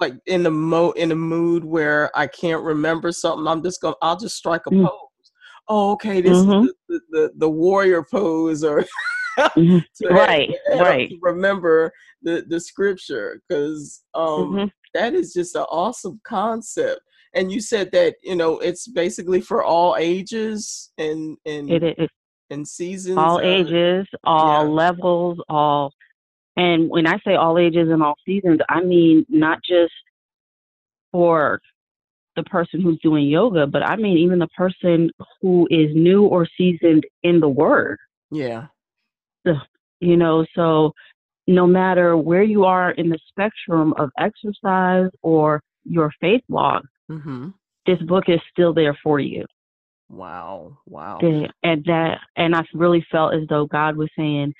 like 0.02 0.16
in 0.26 0.44
the 0.44 0.52
mo 0.52 0.92
in 0.92 1.12
a 1.12 1.16
mood 1.16 1.64
where 1.64 2.12
I 2.18 2.28
can't 2.28 2.64
remember 2.64 3.12
something, 3.12 3.48
I'm 3.48 3.64
just 3.64 3.80
gonna 3.80 3.96
I'll 4.02 4.18
just 4.18 4.36
strike 4.36 4.64
a 4.68 4.72
Mm. 4.72 4.84
pose. 4.84 5.32
Oh, 5.70 5.92
okay, 5.92 6.20
this 6.20 6.38
Mhm. 6.44 6.66
is 6.66 6.74
the, 6.90 7.00
the, 7.12 7.32
the, 7.38 7.50
warrior 7.50 8.04
pose 8.04 8.64
or 8.64 8.84
Mhm. 9.56 9.86
to 10.02 10.10
Right, 10.10 10.54
right. 10.80 11.10
to 11.10 11.18
remember 11.22 11.94
the 12.24 12.44
the 12.50 12.60
scripture 12.60 13.42
because 13.48 14.04
um 14.16 14.54
Mhm. 14.56 14.72
that 14.96 15.14
is 15.14 15.34
just 15.34 15.56
an 15.56 15.66
awesome 15.70 16.20
concept 16.26 17.00
and 17.34 17.50
you 17.52 17.62
said 17.62 17.92
that 17.94 18.16
you 18.24 18.36
know 18.36 18.60
it's 18.60 18.88
basically 18.88 19.40
for 19.40 19.64
all 19.64 19.96
ages 19.98 20.92
and 20.98 21.38
and 21.46 21.72
It 21.72 21.84
is 21.98 22.10
and 22.50 22.68
seasons 22.68 23.18
all 23.18 23.40
ages, 23.40 24.06
all 24.26 24.66
yeah. 24.66 24.70
levels, 24.70 25.40
all. 25.48 25.94
And 26.58 26.90
when 26.90 27.08
I 27.08 27.18
say 27.26 27.36
all 27.36 27.58
ages 27.58 27.90
and 27.90 28.04
all 28.04 28.16
seasons, 28.26 28.60
I 28.70 28.82
mean 28.82 29.26
not 29.30 29.60
just 29.64 29.94
for 31.12 31.62
the 32.36 32.44
person 32.44 32.82
who's 32.82 33.00
doing 33.02 33.28
yoga, 33.28 33.68
but 33.68 33.84
I 33.84 33.96
mean 33.96 34.18
even 34.18 34.40
the 34.40 34.48
person 34.48 35.12
who 35.42 35.68
is 35.70 35.96
new 35.96 36.26
or 36.26 36.48
seasoned 36.58 37.06
in 37.24 37.40
the 37.40 37.50
word. 37.50 37.98
yeah 38.32 38.68
You 40.00 40.18
know, 40.18 40.46
so 40.56 40.94
no 41.48 41.68
matter 41.68 42.18
where 42.18 42.44
you 42.44 42.66
are 42.66 42.92
in 42.92 43.10
the 43.10 43.20
spectrum 43.30 43.94
of 43.98 44.10
exercise 44.18 45.10
or 45.22 45.62
your 45.84 46.12
faith 46.22 46.42
walk, 46.48 46.84
mm-hmm. 47.10 47.50
this 47.86 48.00
book 48.04 48.26
is 48.28 48.40
still 48.52 48.74
there 48.74 48.98
for 49.04 49.20
you. 49.20 49.46
wow 50.10 50.78
wow 50.86 51.20
And 51.64 51.84
that, 51.86 52.20
and 52.36 52.56
I 52.56 52.64
really 52.74 53.06
felt 53.12 53.34
as 53.34 53.48
though 53.50 53.66
God 53.66 53.96
was 53.96 54.10
saying, 54.18 54.54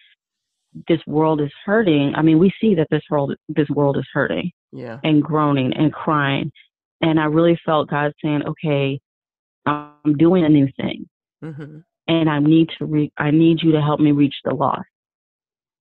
this 0.88 1.00
world 1.06 1.42
is 1.42 1.52
hurting. 1.66 2.14
I 2.16 2.22
mean, 2.22 2.40
we 2.40 2.52
see 2.62 2.76
that 2.76 2.88
this 2.90 3.04
world, 3.10 3.36
this 3.50 3.70
world 3.70 3.98
is 3.98 4.08
hurting 4.14 4.52
yeah 4.72 5.00
and 5.04 5.22
groaning 5.22 5.74
and 5.74 5.92
crying. 5.94 6.52
And 7.02 7.20
I 7.20 7.26
really 7.26 7.60
felt 7.66 7.90
God 7.90 8.14
saying, 8.24 8.44
okay, 8.46 9.00
I'm 9.66 10.18
doing 10.18 10.46
a 10.46 10.50
new 10.50 10.68
thing 10.78 11.08
mm-hmm. 11.44 11.80
and 12.08 12.30
I 12.30 12.40
need 12.40 12.70
to 12.78 12.86
re- 12.86 13.12
I 13.18 13.32
need 13.32 13.62
you 13.62 13.72
to 13.74 13.82
help 13.82 14.00
me 14.00 14.12
reach 14.12 14.36
the 14.44 14.54
lost. 14.54 14.88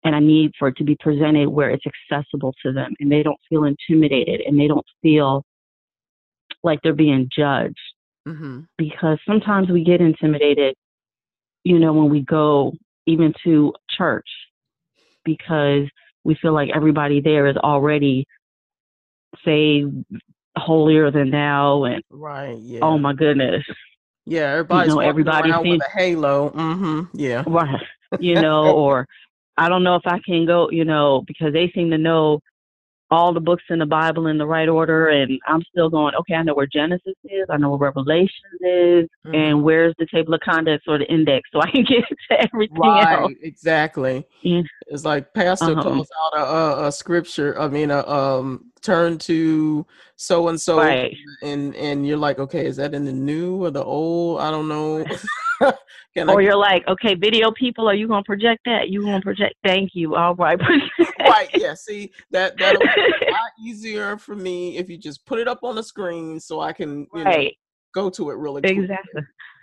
And 0.04 0.16
I 0.16 0.20
need 0.20 0.52
for 0.58 0.68
it 0.68 0.76
to 0.78 0.84
be 0.84 0.96
presented 0.98 1.48
where 1.48 1.70
it's 1.70 1.84
accessible 1.86 2.54
to 2.64 2.72
them 2.72 2.92
and 2.98 3.10
they 3.10 3.22
don't 3.22 3.38
feel 3.48 3.64
intimidated 3.64 4.40
and 4.40 4.58
they 4.58 4.66
don't 4.66 4.86
feel 5.00 5.44
like 6.64 6.80
they're 6.82 6.92
being 6.92 7.28
judged 7.34 7.78
Mm-hmm. 8.26 8.60
because 8.78 9.18
sometimes 9.26 9.68
we 9.68 9.82
get 9.82 10.00
intimidated, 10.00 10.76
you 11.64 11.80
know, 11.80 11.92
when 11.92 12.08
we 12.08 12.20
go 12.20 12.72
even 13.04 13.34
to 13.42 13.72
church 13.90 14.28
because 15.24 15.88
we 16.24 16.34
feel 16.40 16.52
like 16.52 16.70
everybody 16.74 17.20
there 17.20 17.46
is 17.46 17.56
already 17.56 18.26
say 19.44 19.84
holier 20.56 21.10
than 21.10 21.30
thou 21.30 21.84
and 21.84 22.02
right 22.10 22.58
yeah. 22.58 22.80
oh 22.82 22.98
my 22.98 23.12
goodness. 23.14 23.64
Yeah 24.26 24.50
everybody's 24.52 24.94
know, 24.94 25.00
everybody 25.00 25.50
around 25.50 25.64
seems- 25.64 25.78
with 25.78 25.88
a 25.88 25.98
halo. 25.98 26.50
Mm-hmm 26.50 27.00
yeah. 27.14 27.44
Right 27.46 27.80
you 28.20 28.34
know 28.40 28.72
or 28.74 29.06
i 29.56 29.68
don't 29.68 29.82
know 29.82 29.96
if 29.96 30.02
i 30.06 30.18
can 30.24 30.44
go 30.46 30.70
you 30.70 30.84
know 30.84 31.22
because 31.26 31.52
they 31.52 31.70
seem 31.74 31.90
to 31.90 31.98
know 31.98 32.40
all 33.12 33.32
the 33.32 33.40
books 33.40 33.62
in 33.68 33.78
the 33.78 33.86
bible 33.86 34.26
in 34.26 34.38
the 34.38 34.46
right 34.46 34.68
order 34.68 35.08
and 35.08 35.38
i'm 35.46 35.62
still 35.70 35.88
going 35.90 36.14
okay 36.14 36.34
i 36.34 36.42
know 36.42 36.54
where 36.54 36.66
genesis 36.66 37.14
is 37.24 37.44
i 37.50 37.56
know 37.58 37.70
where 37.70 37.90
revelation 37.90 38.50
is 38.62 39.08
Mhm. 39.26 39.34
and 39.34 39.62
where's 39.62 39.94
the 39.98 40.06
table 40.12 40.34
of 40.34 40.40
contents 40.40 40.84
or 40.88 40.96
the 40.98 41.04
index 41.12 41.48
so 41.52 41.60
i 41.60 41.70
can 41.70 41.84
get 41.88 42.04
to 42.30 42.40
everything 42.46 42.78
right 42.80 43.12
else 43.12 43.32
exactly 43.42 44.26
Yeah. 44.42 44.62
it's 44.86 45.04
like 45.04 45.32
pastor 45.34 45.72
Uh-huh. 45.72 45.82
calls 45.82 46.08
out 46.24 46.38
a, 46.40 46.44
a, 46.44 46.86
a 46.88 46.92
scripture 46.92 47.60
i 47.60 47.68
mean 47.68 47.90
a 47.90 48.00
um 48.08 48.64
turn 48.80 49.18
to 49.18 49.86
so 50.16 50.48
and 50.48 50.60
so 50.60 50.78
right 50.78 51.14
and 51.42 51.74
and 51.76 52.06
you're 52.06 52.16
like 52.16 52.38
okay 52.38 52.64
is 52.66 52.76
that 52.76 52.94
in 52.94 53.04
the 53.04 53.12
new 53.12 53.62
or 53.64 53.70
the 53.70 53.84
old 53.84 54.40
i 54.40 54.50
don't 54.50 54.68
know 54.68 55.04
or 55.60 56.40
I, 56.40 56.44
you're 56.44 56.56
like 56.56 56.86
okay 56.88 57.14
video 57.14 57.50
people 57.52 57.88
are 57.88 57.94
you 57.94 58.08
going 58.08 58.22
to 58.24 58.26
project 58.26 58.62
that 58.64 58.88
you 58.88 59.02
going 59.02 59.20
to 59.20 59.24
project 59.24 59.54
thank 59.64 59.90
you 59.94 60.14
all 60.16 60.34
right 60.34 60.58
right 61.32 61.50
yeah 61.54 61.74
see 61.74 62.10
that 62.30 62.58
that'll 62.58 62.86
be 62.86 63.02
a 63.02 63.30
lot 63.30 63.50
easier 63.64 64.16
for 64.16 64.36
me 64.36 64.76
if 64.76 64.88
you 64.90 64.98
just 64.98 65.24
put 65.26 65.38
it 65.38 65.48
up 65.48 65.60
on 65.62 65.74
the 65.74 65.82
screen 65.82 66.38
so 66.40 66.60
i 66.60 66.72
can 66.72 67.06
you 67.14 67.24
know 67.24 67.30
right 67.30 67.56
go 67.94 68.08
to 68.10 68.30
it 68.30 68.34
really 68.36 68.62
quick. 68.62 68.76
exactly 68.76 69.22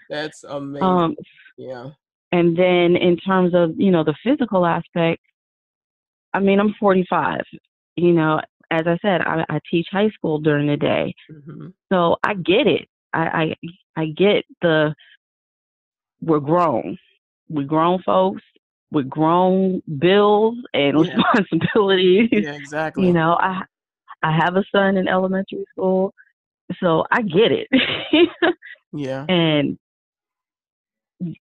that's 0.09 0.43
amazing 0.43 0.83
um 0.83 1.15
yeah 1.57 1.89
And 2.31 2.55
then 2.57 2.95
in 2.95 3.17
terms 3.17 3.53
of, 3.55 3.71
you 3.77 3.91
know, 3.91 4.03
the 4.03 4.15
physical 4.23 4.65
aspect, 4.65 5.21
I 6.33 6.39
mean, 6.39 6.59
I'm 6.59 6.75
45. 6.79 7.41
You 7.95 8.13
know, 8.13 8.39
as 8.71 8.83
I 8.85 8.97
said, 9.01 9.21
I, 9.21 9.43
I 9.49 9.59
teach 9.69 9.87
high 9.91 10.09
school 10.09 10.39
during 10.39 10.67
the 10.67 10.77
day. 10.77 11.13
hmm 11.29 11.69
So 11.91 12.17
I 12.23 12.35
get 12.35 12.67
it. 12.67 12.87
I, 13.13 13.55
I 13.97 14.01
I 14.01 14.05
get 14.07 14.45
the 14.61 14.93
we're 16.21 16.39
grown. 16.39 16.97
We're 17.49 17.65
grown 17.65 18.01
folks 18.03 18.43
with 18.91 19.09
grown 19.09 19.81
bills 19.99 20.57
and 20.73 20.97
Yeah. 20.97 21.17
responsibilities. 21.17 22.29
yeah 22.31 22.53
exactly 22.53 23.05
You 23.05 23.13
know, 23.13 23.37
I 23.39 23.61
I 24.23 24.35
have 24.35 24.55
a 24.55 24.63
son 24.73 24.97
in 24.97 25.07
elementary 25.07 25.65
school. 25.71 26.13
So 26.79 27.05
I 27.11 27.21
get 27.21 27.51
it. 27.51 27.67
yeah 28.93 29.27
and 29.27 29.77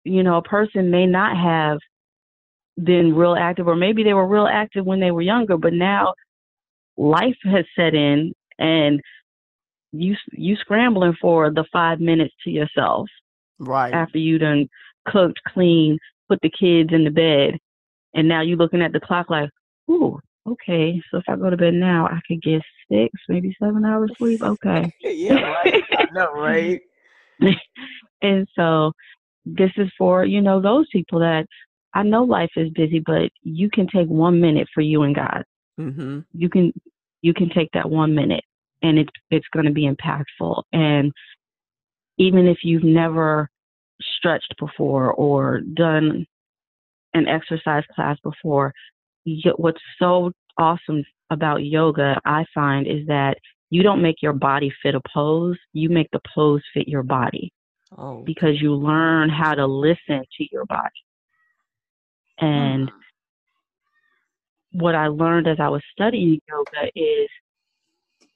you 0.05 0.23
know 0.23 0.37
a 0.37 0.43
person 0.43 0.91
may 0.91 1.07
not 1.07 1.37
have 1.37 1.79
been 2.83 3.15
real 3.15 3.35
active 3.35 3.67
or 3.69 3.77
maybe 3.77 4.03
they 4.03 4.15
were 4.15 4.27
real 4.27 4.47
active 4.47 4.85
when 4.85 5.01
they 5.01 5.11
were 5.11 5.23
younger 5.23 5.57
but 5.57 5.73
now 5.73 6.13
life 6.97 7.37
has 7.45 7.65
set 7.77 7.95
in 7.95 8.33
and 8.59 9.01
you 9.93 10.15
you 10.33 10.57
scrambling 10.57 11.15
for 11.21 11.51
the 11.51 11.65
five 11.73 12.01
minutes 12.01 12.35
to 12.45 12.51
yourself 12.51 13.09
right 13.59 14.03
after 14.03 14.19
you 14.19 14.39
done 14.39 14.69
cooked, 15.07 15.41
clean, 15.49 15.99
put 16.29 16.39
the 16.43 16.51
kids 16.51 16.93
in 16.93 17.05
the 17.05 17.11
bed, 17.11 17.59
and 18.15 18.29
now 18.29 18.43
you're 18.43 18.57
looking 18.57 18.83
at 18.83 18.93
the 18.93 19.01
clock 19.01 19.31
like, 19.31 19.51
ooh, 19.91 20.19
okay. 20.49 21.01
So 21.11 21.19
if 21.19 21.25
I 21.29 21.37
go 21.37 21.51
to 21.51 21.57
bed 21.57 21.75
now, 21.75 22.07
I 22.07 22.21
could 22.27 22.43
get 22.43 22.63
six, 22.91 23.13
maybe 23.29 23.57
seven 23.63 23.85
hours 23.85 24.11
sleep. 24.19 24.43
Okay. 24.43 24.93
yeah, 25.01 25.35
right. 25.35 25.83
I 25.93 26.07
know, 26.13 26.33
right. 26.33 26.81
and 28.23 28.47
so 28.55 28.93
this 29.45 29.71
is 29.77 29.91
for 29.99 30.25
you 30.25 30.41
know 30.41 30.61
those 30.61 30.87
people 30.93 31.19
that 31.21 31.47
I 31.95 32.03
know 32.03 32.25
life 32.25 32.51
is 32.57 32.71
busy, 32.71 33.01
but 33.05 33.31
you 33.43 33.69
can 33.71 33.87
take 33.87 34.09
one 34.09 34.41
minute 34.41 34.69
for 34.75 34.81
you 34.81 35.03
and 35.03 35.15
God. 35.15 35.45
Mm-hmm. 35.79 36.21
You 36.33 36.49
can 36.49 36.73
you 37.23 37.35
can 37.35 37.49
take 37.51 37.69
that 37.73 37.89
one 37.89 38.15
minute, 38.15 38.45
and 38.83 38.99
it's 38.99 39.13
it's 39.31 39.47
going 39.53 39.67
to 39.67 39.73
be 39.73 39.89
impactful. 39.89 40.63
And 40.73 41.13
even 42.19 42.47
if 42.47 42.59
you've 42.63 42.85
never 42.85 43.49
stretched 44.17 44.55
before 44.59 45.13
or 45.13 45.61
done 45.61 46.27
an 47.15 47.29
exercise 47.29 47.85
class 47.95 48.19
before, 48.23 48.73
what's 49.57 49.81
so 49.99 50.33
awesome 50.59 51.05
about 51.31 51.65
yoga, 51.65 52.21
I 52.25 52.45
find, 52.55 52.87
is 52.87 53.07
that 53.07 53.39
you 53.71 53.83
don't 53.83 54.03
make 54.03 54.17
your 54.21 54.33
body 54.35 54.73
fit 54.83 54.95
a 54.95 55.01
pose, 55.13 55.57
you 55.73 55.89
make 55.89 56.09
the 56.13 56.21
pose 56.35 56.63
fit 56.75 56.89
your 56.89 57.03
body. 57.03 57.53
Oh. 57.97 58.23
Because 58.23 58.61
you 58.61 58.75
learn 58.75 59.29
how 59.29 59.55
to 59.55 59.67
listen 59.67 60.23
to 60.39 60.47
your 60.51 60.65
body. 60.67 60.89
And 62.39 62.89
mm. 62.89 62.93
what 64.73 64.95
I 64.95 65.09
learned 65.09 65.47
as 65.47 65.59
I 65.61 65.69
was 65.69 65.83
studying 65.93 66.41
yoga 66.49 66.91
is, 66.95 67.29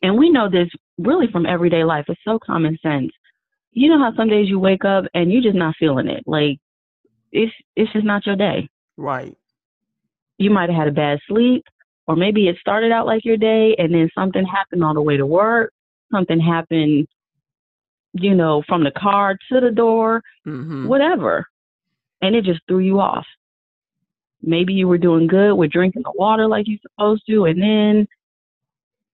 and 0.02 0.18
we 0.18 0.30
know 0.30 0.50
this 0.50 0.68
really 0.98 1.26
from 1.32 1.46
everyday 1.46 1.84
life, 1.84 2.04
it's 2.08 2.20
so 2.24 2.38
common 2.38 2.78
sense. 2.82 3.10
You 3.76 3.90
know 3.90 3.98
how 3.98 4.14
some 4.16 4.30
days 4.30 4.48
you 4.48 4.58
wake 4.58 4.86
up 4.86 5.04
and 5.12 5.30
you're 5.30 5.42
just 5.42 5.54
not 5.54 5.74
feeling 5.78 6.08
it. 6.08 6.24
Like 6.26 6.58
it's 7.30 7.52
it's 7.76 7.92
just 7.92 8.06
not 8.06 8.24
your 8.24 8.34
day. 8.34 8.70
Right. 8.96 9.36
You 10.38 10.48
might 10.48 10.70
have 10.70 10.78
had 10.78 10.88
a 10.88 10.92
bad 10.92 11.18
sleep, 11.28 11.62
or 12.06 12.16
maybe 12.16 12.48
it 12.48 12.56
started 12.58 12.90
out 12.90 13.04
like 13.04 13.26
your 13.26 13.36
day 13.36 13.76
and 13.78 13.92
then 13.92 14.08
something 14.14 14.46
happened 14.46 14.82
on 14.82 14.94
the 14.94 15.02
way 15.02 15.18
to 15.18 15.26
work, 15.26 15.74
something 16.10 16.40
happened, 16.40 17.06
you 18.14 18.34
know, 18.34 18.62
from 18.66 18.82
the 18.82 18.92
car 18.92 19.36
to 19.52 19.60
the 19.60 19.70
door, 19.70 20.22
mm-hmm. 20.46 20.88
whatever. 20.88 21.44
And 22.22 22.34
it 22.34 22.46
just 22.46 22.60
threw 22.66 22.78
you 22.78 22.98
off. 22.98 23.26
Maybe 24.40 24.72
you 24.72 24.88
were 24.88 24.96
doing 24.96 25.26
good 25.26 25.54
with 25.54 25.70
drinking 25.70 26.02
the 26.02 26.12
water 26.14 26.48
like 26.48 26.66
you're 26.66 26.78
supposed 26.80 27.24
to, 27.28 27.44
and 27.44 27.60
then, 27.60 28.08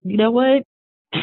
you 0.04 0.16
know 0.16 0.30
what? 0.30 0.62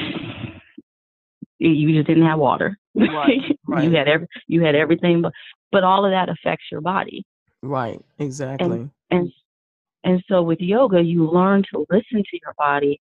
you 1.60 1.94
just 1.96 2.08
didn't 2.08 2.26
have 2.26 2.40
water. 2.40 2.78
Right, 3.00 3.42
right. 3.68 3.84
you 3.84 3.96
had 3.96 4.08
every, 4.08 4.28
you 4.48 4.64
had 4.64 4.76
everything, 4.76 5.22
but 5.22 5.32
but 5.72 5.84
all 5.84 6.06
of 6.06 6.12
that 6.12 6.30
affects 6.30 6.66
your 6.72 6.82
body. 6.82 7.24
Right, 7.62 8.00
exactly. 8.18 8.80
And, 8.80 8.92
and 9.12 9.32
and 10.04 10.24
so 10.28 10.42
with 10.42 10.60
yoga, 10.60 11.02
you 11.02 11.30
learn 11.30 11.64
to 11.74 11.86
listen 11.90 12.24
to 12.24 12.40
your 12.42 12.54
body 12.58 13.00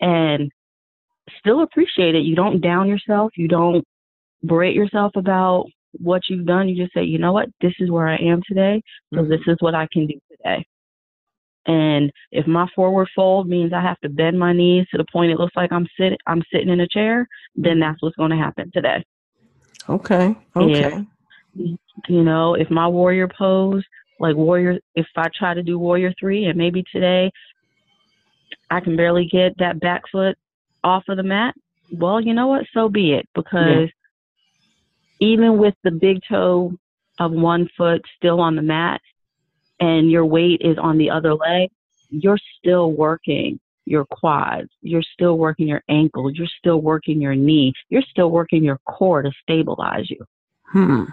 and 0.00 0.50
still 1.38 1.62
appreciate 1.62 2.14
it. 2.14 2.24
You 2.24 2.34
don't 2.34 2.60
down 2.60 2.88
yourself. 2.88 3.32
You 3.36 3.48
don't 3.48 3.84
berate 4.42 4.74
yourself 4.74 5.12
about 5.16 5.66
what 5.92 6.22
you've 6.28 6.46
done. 6.46 6.68
You 6.68 6.82
just 6.82 6.94
say, 6.94 7.02
you 7.02 7.18
know 7.18 7.32
what, 7.32 7.48
this 7.60 7.74
is 7.78 7.90
where 7.90 8.08
I 8.08 8.16
am 8.16 8.40
today. 8.46 8.82
So 9.12 9.20
mm-hmm. 9.20 9.30
this 9.30 9.40
is 9.46 9.56
what 9.60 9.74
I 9.74 9.86
can 9.92 10.06
do 10.06 10.18
today. 10.30 10.64
And 11.66 12.10
if 12.32 12.46
my 12.46 12.66
forward 12.74 13.08
fold 13.14 13.48
means 13.48 13.72
I 13.72 13.82
have 13.82 14.00
to 14.00 14.08
bend 14.08 14.38
my 14.38 14.52
knees 14.52 14.86
to 14.90 14.98
the 14.98 15.04
point 15.12 15.30
it 15.30 15.38
looks 15.38 15.56
like 15.56 15.70
I'm 15.70 15.86
sitting 15.98 16.18
I'm 16.26 16.42
sitting 16.52 16.70
in 16.70 16.80
a 16.80 16.88
chair, 16.88 17.28
then 17.54 17.72
mm-hmm. 17.72 17.80
that's 17.80 18.02
what's 18.02 18.16
going 18.16 18.30
to 18.30 18.36
happen 18.36 18.70
today. 18.72 19.04
Okay. 19.90 20.34
Okay. 20.56 21.06
If, 21.56 21.78
you 22.08 22.22
know, 22.22 22.54
if 22.54 22.70
my 22.70 22.86
warrior 22.86 23.28
pose 23.28 23.84
like 24.20 24.36
warrior 24.36 24.78
if 24.94 25.06
i 25.16 25.26
try 25.36 25.54
to 25.54 25.62
do 25.62 25.78
warrior 25.78 26.12
three 26.20 26.44
and 26.44 26.56
maybe 26.56 26.84
today 26.92 27.32
i 28.70 28.78
can 28.78 28.94
barely 28.94 29.26
get 29.26 29.56
that 29.58 29.80
back 29.80 30.02
foot 30.12 30.36
off 30.84 31.02
of 31.08 31.16
the 31.16 31.22
mat 31.22 31.54
well 31.90 32.20
you 32.20 32.34
know 32.34 32.46
what 32.46 32.64
so 32.72 32.88
be 32.88 33.14
it 33.14 33.26
because 33.34 33.88
yeah. 35.20 35.28
even 35.28 35.58
with 35.58 35.74
the 35.82 35.90
big 35.90 36.20
toe 36.28 36.72
of 37.18 37.32
one 37.32 37.68
foot 37.76 38.02
still 38.16 38.40
on 38.40 38.54
the 38.54 38.62
mat 38.62 39.00
and 39.80 40.10
your 40.10 40.24
weight 40.24 40.60
is 40.62 40.76
on 40.78 40.98
the 40.98 41.10
other 41.10 41.34
leg 41.34 41.70
you're 42.10 42.38
still 42.58 42.92
working 42.92 43.58
your 43.90 44.06
quads 44.06 44.68
you're 44.82 45.02
still 45.12 45.36
working 45.36 45.66
your 45.66 45.82
ankles 45.88 46.32
you're 46.36 46.46
still 46.58 46.80
working 46.80 47.20
your 47.20 47.34
knee 47.34 47.72
you're 47.88 48.02
still 48.10 48.30
working 48.30 48.62
your 48.62 48.78
core 48.86 49.22
to 49.22 49.32
stabilize 49.42 50.08
you 50.08 50.24
hmm 50.72 51.04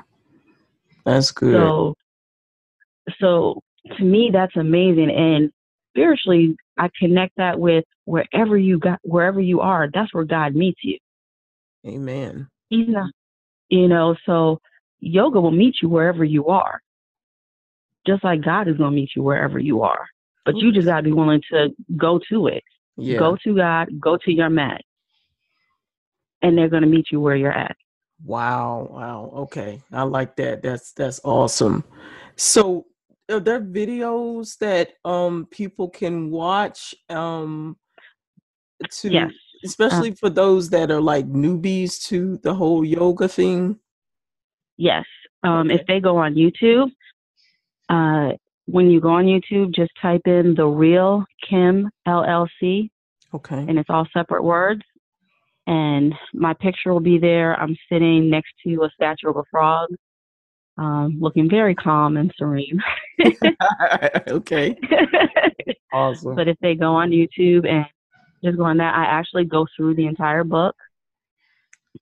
that's 1.05 1.31
good 1.31 1.53
so 1.53 1.95
so 3.19 3.61
to 3.97 4.03
me, 4.03 4.29
that's 4.31 4.55
amazing. 4.55 5.09
And 5.09 5.51
spiritually, 5.91 6.55
I 6.77 6.89
connect 6.99 7.37
that 7.37 7.59
with 7.59 7.85
wherever 8.05 8.57
you 8.57 8.79
got, 8.79 8.99
wherever 9.03 9.39
you 9.39 9.61
are, 9.61 9.89
that's 9.93 10.13
where 10.13 10.23
God 10.23 10.55
meets 10.55 10.79
you. 10.83 10.97
Amen. 11.85 12.47
He's 12.69 12.87
not, 12.87 13.11
you 13.69 13.87
know, 13.87 14.15
so 14.25 14.59
yoga 14.99 15.39
will 15.39 15.51
meet 15.51 15.75
you 15.81 15.89
wherever 15.89 16.23
you 16.23 16.47
are. 16.47 16.81
Just 18.05 18.23
like 18.23 18.43
God 18.43 18.67
is 18.67 18.77
going 18.77 18.91
to 18.91 18.95
meet 18.95 19.11
you 19.15 19.23
wherever 19.23 19.59
you 19.59 19.81
are. 19.83 20.07
But 20.47 20.57
you 20.57 20.71
just 20.71 20.87
got 20.87 20.97
to 20.97 21.03
be 21.03 21.11
willing 21.11 21.43
to 21.51 21.69
go 21.95 22.19
to 22.29 22.47
it. 22.47 22.63
Yeah. 22.95 23.19
Go 23.19 23.37
to 23.43 23.55
God, 23.55 23.89
go 23.99 24.17
to 24.17 24.31
your 24.31 24.49
mat. 24.49 24.81
And 26.41 26.57
they're 26.57 26.69
going 26.69 26.83
to 26.83 26.89
meet 26.89 27.11
you 27.11 27.19
where 27.19 27.35
you're 27.35 27.51
at. 27.51 27.75
Wow, 28.23 28.87
wow. 28.91 29.31
Okay. 29.41 29.81
I 29.91 30.03
like 30.03 30.35
that. 30.37 30.63
That's 30.63 30.93
that's 30.93 31.19
awesome. 31.23 31.83
So 32.35 32.87
are 33.29 33.39
there 33.39 33.61
videos 33.61 34.57
that 34.59 34.93
um 35.05 35.47
people 35.51 35.89
can 35.89 36.31
watch 36.31 36.95
um 37.09 37.77
to 38.91 39.09
yes. 39.09 39.31
especially 39.65 40.11
uh, 40.11 40.15
for 40.19 40.29
those 40.29 40.69
that 40.69 40.91
are 40.91 41.01
like 41.01 41.27
newbies 41.27 42.01
to 42.07 42.37
the 42.43 42.53
whole 42.53 42.85
yoga 42.85 43.27
thing 43.27 43.77
yes 44.77 45.05
um 45.43 45.67
okay. 45.67 45.75
if 45.75 45.87
they 45.87 45.99
go 45.99 46.17
on 46.17 46.35
youtube 46.35 46.89
uh 47.89 48.31
when 48.67 48.89
you 48.89 49.01
go 49.01 49.09
on 49.09 49.25
youtube 49.25 49.73
just 49.73 49.91
type 50.01 50.21
in 50.25 50.53
the 50.55 50.65
real 50.65 51.25
kim 51.49 51.89
llc 52.07 52.89
okay 53.33 53.57
and 53.57 53.79
it's 53.79 53.89
all 53.89 54.07
separate 54.13 54.43
words 54.43 54.81
and 55.65 56.13
my 56.33 56.53
picture 56.53 56.93
will 56.93 56.99
be 56.99 57.17
there 57.17 57.59
i'm 57.59 57.75
sitting 57.91 58.29
next 58.29 58.51
to 58.63 58.83
a 58.83 58.89
statue 58.95 59.29
of 59.29 59.37
a 59.37 59.43
frog 59.49 59.89
um, 60.77 61.17
looking 61.19 61.49
very 61.49 61.75
calm 61.75 62.17
and 62.17 62.31
serene. 62.37 62.81
okay. 64.27 64.77
awesome. 65.91 66.35
But 66.35 66.47
if 66.47 66.57
they 66.61 66.75
go 66.75 66.93
on 66.93 67.09
YouTube 67.09 67.67
and 67.67 67.85
just 68.43 68.57
go 68.57 68.63
on 68.65 68.77
that, 68.77 68.93
I 68.93 69.05
actually 69.05 69.45
go 69.45 69.65
through 69.75 69.95
the 69.95 70.05
entire 70.05 70.43
book 70.43 70.75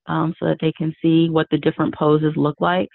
um, 0.08 0.34
so 0.39 0.47
that 0.47 0.58
they 0.60 0.73
can 0.73 0.93
see 1.01 1.30
what 1.30 1.47
the 1.51 1.58
different 1.58 1.95
poses 1.95 2.34
look 2.36 2.60
like. 2.60 2.89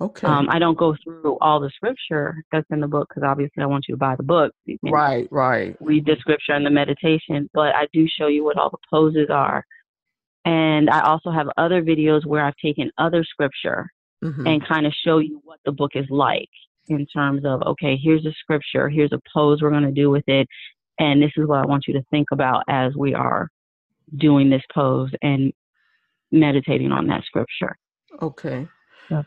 Okay. 0.00 0.26
Um, 0.26 0.48
I 0.50 0.58
don't 0.58 0.76
go 0.76 0.94
through 1.02 1.38
all 1.40 1.58
the 1.58 1.70
scripture 1.74 2.42
that's 2.52 2.66
in 2.70 2.80
the 2.80 2.86
book 2.86 3.08
because 3.08 3.26
obviously 3.26 3.62
I 3.62 3.66
want 3.66 3.86
you 3.88 3.94
to 3.94 3.98
buy 3.98 4.14
the 4.14 4.22
book. 4.22 4.52
right, 4.82 5.26
right. 5.30 5.76
Read 5.80 6.04
the 6.04 6.16
scripture 6.20 6.52
and 6.52 6.66
the 6.66 6.70
meditation, 6.70 7.48
but 7.54 7.74
I 7.74 7.86
do 7.94 8.06
show 8.06 8.26
you 8.26 8.44
what 8.44 8.58
all 8.58 8.68
the 8.68 8.78
poses 8.90 9.28
are. 9.30 9.64
And 10.44 10.90
I 10.90 11.00
also 11.00 11.30
have 11.30 11.48
other 11.56 11.82
videos 11.82 12.26
where 12.26 12.44
I've 12.44 12.56
taken 12.62 12.90
other 12.98 13.24
scripture 13.24 13.90
mm-hmm. 14.22 14.46
and 14.46 14.66
kind 14.66 14.86
of 14.86 14.92
show 15.04 15.18
you 15.18 15.40
what 15.44 15.60
the 15.64 15.72
book 15.72 15.92
is 15.94 16.06
like 16.10 16.48
in 16.88 17.06
terms 17.06 17.42
of 17.44 17.62
okay, 17.62 17.98
here's 18.00 18.24
a 18.26 18.32
scripture, 18.40 18.88
here's 18.88 19.12
a 19.12 19.20
pose 19.34 19.60
we're 19.62 19.70
going 19.70 19.82
to 19.82 19.90
do 19.90 20.10
with 20.10 20.24
it, 20.28 20.46
and 20.98 21.22
this 21.22 21.32
is 21.36 21.46
what 21.48 21.58
I 21.58 21.66
want 21.66 21.84
you 21.88 21.94
to 21.94 22.04
think 22.10 22.28
about 22.32 22.62
as 22.68 22.94
we 22.96 23.14
are 23.14 23.48
doing 24.16 24.50
this 24.50 24.62
pose 24.72 25.10
and 25.22 25.52
meditating 26.30 26.92
on 26.92 27.06
that 27.08 27.24
scripture. 27.24 27.76
Okay. 28.22 28.68
So 29.08 29.24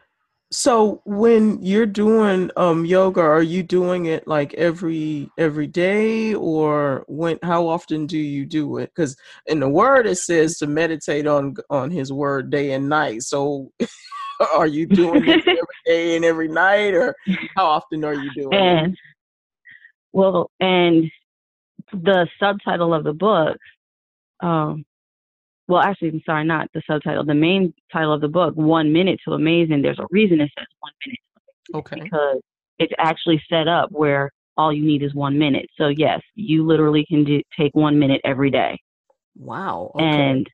when 1.05 1.61
you're 1.61 1.85
doing 1.85 2.49
um 2.57 2.85
yoga, 2.85 3.21
are 3.21 3.43
you 3.43 3.61
doing 3.61 4.05
it 4.05 4.27
like 4.27 4.53
every 4.55 5.29
every 5.37 5.67
day 5.67 6.33
or 6.33 7.05
when 7.07 7.37
how 7.43 7.67
often 7.67 8.07
do 8.07 8.17
you 8.17 8.45
do 8.45 8.77
it? 8.77 8.91
Cuz 8.95 9.15
in 9.45 9.59
the 9.59 9.69
word 9.69 10.07
it 10.07 10.17
says 10.17 10.57
to 10.57 10.67
meditate 10.67 11.27
on 11.27 11.55
on 11.69 11.91
his 11.91 12.11
word 12.11 12.49
day 12.49 12.71
and 12.71 12.89
night. 12.89 13.21
So 13.23 13.71
are 14.55 14.67
you 14.67 14.85
doing 14.87 15.27
it 15.27 15.39
every 15.47 15.81
day 15.85 16.15
and 16.15 16.25
every 16.25 16.47
night, 16.47 16.93
or 16.93 17.15
how 17.55 17.65
often 17.65 18.03
are 18.03 18.15
you 18.15 18.31
doing 18.33 18.53
and, 18.53 18.93
it? 18.93 18.99
Well, 20.13 20.49
and 20.59 21.11
the 21.91 22.27
subtitle 22.39 22.93
of 22.93 23.03
the 23.03 23.13
book, 23.13 23.57
um, 24.39 24.83
well, 25.69 25.83
actually, 25.83 26.09
I'm 26.09 26.21
sorry, 26.25 26.45
not 26.45 26.67
the 26.73 26.81
subtitle. 26.87 27.23
The 27.23 27.35
main 27.35 27.75
title 27.93 28.11
of 28.11 28.21
the 28.21 28.27
book, 28.27 28.55
One 28.55 28.91
Minute 28.91 29.19
to 29.25 29.33
Amazing. 29.35 29.83
There's 29.83 29.99
a 29.99 30.07
reason 30.09 30.41
it 30.41 30.49
says 30.57 30.65
one 30.79 30.91
minute. 31.05 31.19
Okay. 31.75 32.01
Because 32.01 32.41
it's 32.79 32.93
actually 32.97 33.39
set 33.47 33.67
up 33.67 33.91
where 33.91 34.31
all 34.57 34.73
you 34.73 34.83
need 34.83 35.03
is 35.03 35.13
one 35.13 35.37
minute. 35.37 35.67
So 35.77 35.89
yes, 35.89 36.21
you 36.33 36.65
literally 36.65 37.05
can 37.07 37.23
do, 37.23 37.39
take 37.55 37.75
one 37.75 37.99
minute 37.99 38.19
every 38.25 38.49
day. 38.49 38.79
Wow. 39.37 39.91
Okay. 39.93 40.03
And 40.03 40.47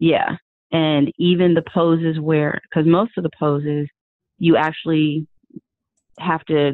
Yeah. 0.00 0.36
And 0.72 1.12
even 1.16 1.54
the 1.54 1.62
poses 1.72 2.18
where, 2.18 2.60
because 2.68 2.86
most 2.86 3.12
of 3.18 3.22
the 3.22 3.30
poses, 3.38 3.88
you 4.38 4.56
actually 4.56 5.28
have 6.18 6.44
to 6.46 6.72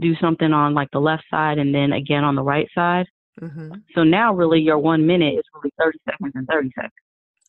do 0.00 0.14
something 0.22 0.54
on 0.54 0.72
like 0.72 0.88
the 0.90 1.00
left 1.00 1.24
side 1.30 1.58
and 1.58 1.74
then 1.74 1.92
again 1.92 2.24
on 2.24 2.34
the 2.34 2.42
right 2.42 2.68
side. 2.74 3.04
Mm-hmm. 3.40 3.72
So 3.94 4.04
now, 4.04 4.34
really, 4.34 4.60
your 4.60 4.78
one 4.78 5.06
minute 5.06 5.34
is 5.34 5.44
really 5.54 5.72
30 5.78 5.98
seconds 6.08 6.32
and 6.34 6.46
30 6.46 6.70
seconds. 6.74 6.92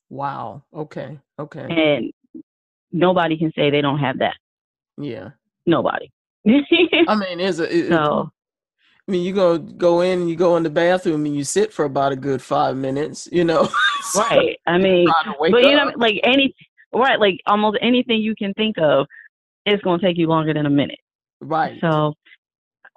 Wow. 0.09 0.63
Okay. 0.73 1.19
Okay. 1.39 1.67
And 1.69 2.11
nobody 2.91 3.37
can 3.37 3.51
say 3.55 3.69
they 3.69 3.81
don't 3.81 3.99
have 3.99 4.19
that. 4.19 4.35
Yeah. 4.97 5.31
Nobody. 5.65 6.11
I 6.47 7.15
mean, 7.15 7.39
is 7.39 7.59
it? 7.59 7.89
So, 7.89 8.29
I 9.07 9.11
mean, 9.11 9.23
you 9.23 9.33
go 9.33 9.57
go 9.57 10.01
in, 10.01 10.21
and 10.21 10.29
you 10.29 10.35
go 10.35 10.57
in 10.57 10.63
the 10.63 10.69
bathroom, 10.69 11.25
and 11.25 11.35
you 11.35 11.43
sit 11.43 11.73
for 11.73 11.85
about 11.85 12.11
a 12.11 12.15
good 12.15 12.41
five 12.41 12.75
minutes. 12.75 13.27
You 13.31 13.43
know. 13.43 13.69
so 14.01 14.21
right. 14.21 14.57
I 14.67 14.77
mean, 14.77 15.07
but 15.39 15.63
you 15.63 15.75
know, 15.75 15.91
like 15.95 16.19
any 16.23 16.53
right, 16.93 17.19
like 17.19 17.39
almost 17.47 17.77
anything 17.81 18.21
you 18.21 18.35
can 18.35 18.53
think 18.53 18.77
of, 18.77 19.07
it's 19.65 19.81
going 19.83 19.99
to 19.99 20.05
take 20.05 20.17
you 20.17 20.27
longer 20.27 20.53
than 20.53 20.65
a 20.65 20.69
minute. 20.69 20.99
Right. 21.41 21.79
So, 21.81 22.13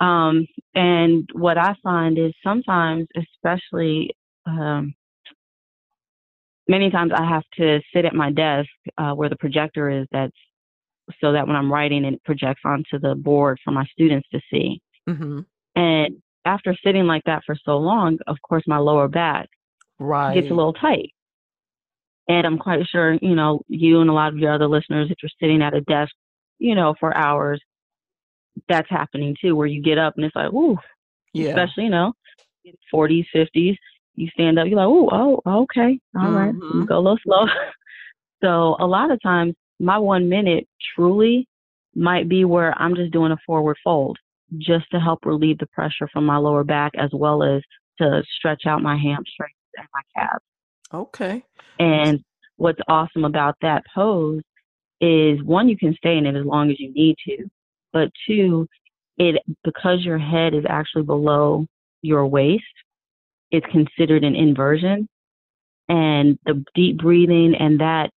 um, 0.01 0.47
and 0.75 1.29
what 1.33 1.59
I 1.59 1.75
find 1.83 2.19
is 2.19 2.33
sometimes, 2.43 3.07
especially, 3.17 4.11
um, 4.47 4.95
many 6.69 6.91
times 6.91 7.13
I 7.15 7.25
have 7.25 7.45
to 7.59 7.81
sit 7.95 8.05
at 8.05 8.15
my 8.15 8.31
desk 8.31 8.69
uh, 8.99 9.13
where 9.13 9.29
the 9.29 9.37
projector 9.37 9.89
is. 9.89 10.07
That's 10.13 10.37
so 11.21 11.33
that 11.33 11.47
when 11.47 11.57
I'm 11.57 11.73
writing, 11.73 12.05
it 12.05 12.23
projects 12.25 12.63
onto 12.65 12.99
the 13.01 13.15
board 13.15 13.59
for 13.65 13.71
my 13.71 13.87
students 13.87 14.29
to 14.33 14.41
see. 14.51 14.81
Mm-hmm. 15.09 15.41
And 15.77 16.17
after 16.45 16.77
sitting 16.85 17.07
like 17.07 17.23
that 17.27 17.43
for 17.47 17.57
so 17.65 17.79
long, 17.79 18.19
of 18.27 18.37
course, 18.47 18.65
my 18.67 18.79
lower 18.79 19.09
back 19.09 19.49
right. 19.99 20.35
gets 20.35 20.51
a 20.51 20.55
little 20.55 20.73
tight. 20.73 21.11
And 22.29 22.45
I'm 22.45 22.59
quite 22.59 22.87
sure, 22.89 23.15
you 23.23 23.37
know, 23.37 23.61
you 23.69 24.01
and 24.01 24.11
a 24.11 24.13
lot 24.13 24.33
of 24.33 24.39
your 24.39 24.53
other 24.53 24.67
listeners, 24.67 25.11
if 25.11 25.19
you're 25.23 25.31
sitting 25.41 25.63
at 25.63 25.75
a 25.75 25.81
desk, 25.83 26.13
you 26.59 26.75
know, 26.75 26.95
for 26.99 27.17
hours, 27.17 27.61
that's 28.69 28.91
happening 28.91 29.37
too, 29.41 29.55
where 29.57 29.67
you 29.67 29.83
get 29.83 29.99
up 29.99 30.15
and 30.17 30.25
it's 30.25 30.37
like, 30.37 30.53
ooh, 30.53 30.77
yeah. 31.33 31.49
especially, 31.49 31.85
you 31.85 31.91
know, 31.91 32.13
40s, 32.93 33.27
50s, 33.35 33.77
you 34.15 34.29
stand 34.29 34.59
up, 34.59 34.67
you're 34.67 34.77
like, 34.77 34.89
ooh, 34.89 35.09
oh, 35.13 35.43
okay, 35.47 35.99
all 36.19 36.31
right, 36.31 36.55
mm-hmm. 36.55 36.85
go 36.85 36.97
a 36.97 37.01
little 37.01 37.19
slow. 37.23 37.47
so 38.43 38.77
a 38.81 38.87
lot 38.87 39.11
of 39.11 39.21
times, 39.23 39.55
my 39.79 39.99
one 39.99 40.29
minute 40.29 40.67
truly 40.95 41.47
might 41.95 42.29
be 42.29 42.45
where 42.45 42.75
I'm 42.81 42.95
just 42.95 43.13
doing 43.13 43.33
a 43.33 43.37
forward 43.47 43.77
fold 43.85 44.19
just 44.59 44.87
to 44.91 45.01
help 45.01 45.27
relieve 45.27 45.59
the 45.59 45.67
pressure 45.67 46.09
from 46.13 46.25
my 46.25 46.37
lower 46.37 46.65
back 46.65 46.93
as 46.97 47.11
well 47.13 47.43
as 47.43 47.63
to 47.99 48.23
stretch 48.39 48.63
out 48.67 48.83
my 48.83 48.97
hamstrings 48.97 49.57
and 49.77 49.87
my 49.93 50.01
calves. 50.15 50.45
Okay. 50.93 51.43
And 51.79 52.23
what's 52.57 52.79
awesome 52.89 53.25
about 53.25 53.57
that 53.63 53.83
pose 53.95 54.43
is 55.01 55.43
one, 55.43 55.69
you 55.69 55.77
can 55.77 55.95
stay 55.95 56.17
in 56.17 56.27
it 56.27 56.37
as 56.37 56.47
long 56.47 56.71
as 56.71 56.79
you 56.79 56.93
need 56.93 57.17
to, 57.27 57.45
but 57.97 58.11
two, 58.27 58.69
it 59.17 59.43
because 59.65 60.05
your 60.05 60.19
head 60.19 60.53
is 60.53 60.65
actually 60.69 61.05
below 61.05 61.65
your 62.03 62.27
waist, 62.27 62.63
it's 63.51 63.65
considered 63.73 64.23
an 64.23 64.37
inversion. 64.37 65.09
And 65.89 66.39
the 66.45 66.63
deep 66.75 66.99
breathing 66.99 67.55
and 67.59 67.81
that 67.81 68.11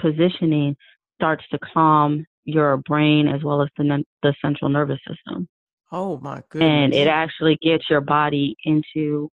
positioning 0.00 0.76
starts 1.14 1.44
to 1.52 1.58
calm 1.72 2.26
your 2.44 2.78
brain 2.78 3.28
as 3.28 3.44
well 3.44 3.62
as 3.62 3.68
the, 3.76 4.04
the 4.24 4.34
central 4.42 4.70
nervous 4.70 4.98
system. 5.06 5.46
Oh 5.92 6.18
my 6.18 6.42
goodness. 6.48 6.68
And 6.68 6.92
it 6.92 7.06
actually 7.06 7.58
gets 7.62 7.84
your 7.88 8.00
body 8.00 8.56
into 8.64 9.28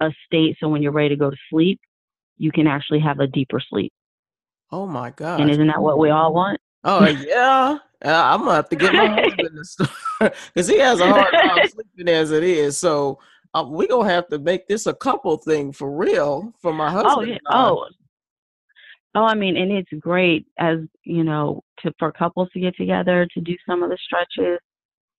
a 0.00 0.10
state 0.26 0.56
so 0.58 0.68
when 0.68 0.82
you're 0.82 0.90
ready 0.90 1.10
to 1.10 1.16
go 1.16 1.30
to 1.30 1.36
sleep, 1.50 1.78
you 2.36 2.50
can 2.50 2.66
actually 2.66 2.98
have 2.98 3.20
a 3.20 3.28
deeper 3.28 3.60
sleep. 3.60 3.92
Oh 4.72 4.88
my 4.88 5.10
god! 5.10 5.40
And 5.40 5.50
isn't 5.50 5.68
that 5.68 5.80
what 5.80 6.00
we 6.00 6.10
all 6.10 6.34
want? 6.34 6.60
Oh 6.82 7.06
yeah, 7.06 7.78
I'm 8.04 8.40
gonna 8.40 8.54
have 8.54 8.68
to 8.68 8.76
get 8.76 8.92
my 8.92 9.08
husband 9.22 9.56
to 9.56 9.64
start 9.64 9.90
because 10.54 10.68
he 10.68 10.78
has 10.78 11.00
a 11.00 11.08
hard 11.08 11.32
time 11.32 11.68
sleeping 11.68 12.12
as 12.12 12.30
it 12.30 12.42
is. 12.42 12.78
So 12.78 13.18
uh, 13.54 13.64
we 13.68 13.86
gonna 13.86 14.08
have 14.08 14.28
to 14.28 14.38
make 14.38 14.68
this 14.68 14.86
a 14.86 14.94
couple 14.94 15.36
thing 15.38 15.72
for 15.72 15.90
real 15.90 16.52
for 16.60 16.72
my 16.72 16.88
oh, 16.88 16.90
husband. 16.90 17.14
Oh 17.16 17.22
yeah. 17.22 17.38
Oh. 17.50 17.86
Oh, 19.16 19.22
I 19.22 19.34
mean, 19.34 19.56
and 19.56 19.70
it's 19.70 19.92
great 20.00 20.44
as 20.58 20.78
you 21.04 21.22
know 21.22 21.62
to 21.80 21.92
for 21.98 22.10
couples 22.10 22.48
to 22.52 22.60
get 22.60 22.76
together 22.76 23.28
to 23.32 23.40
do 23.40 23.54
some 23.68 23.82
of 23.82 23.90
the 23.90 23.98
stretches 24.04 24.58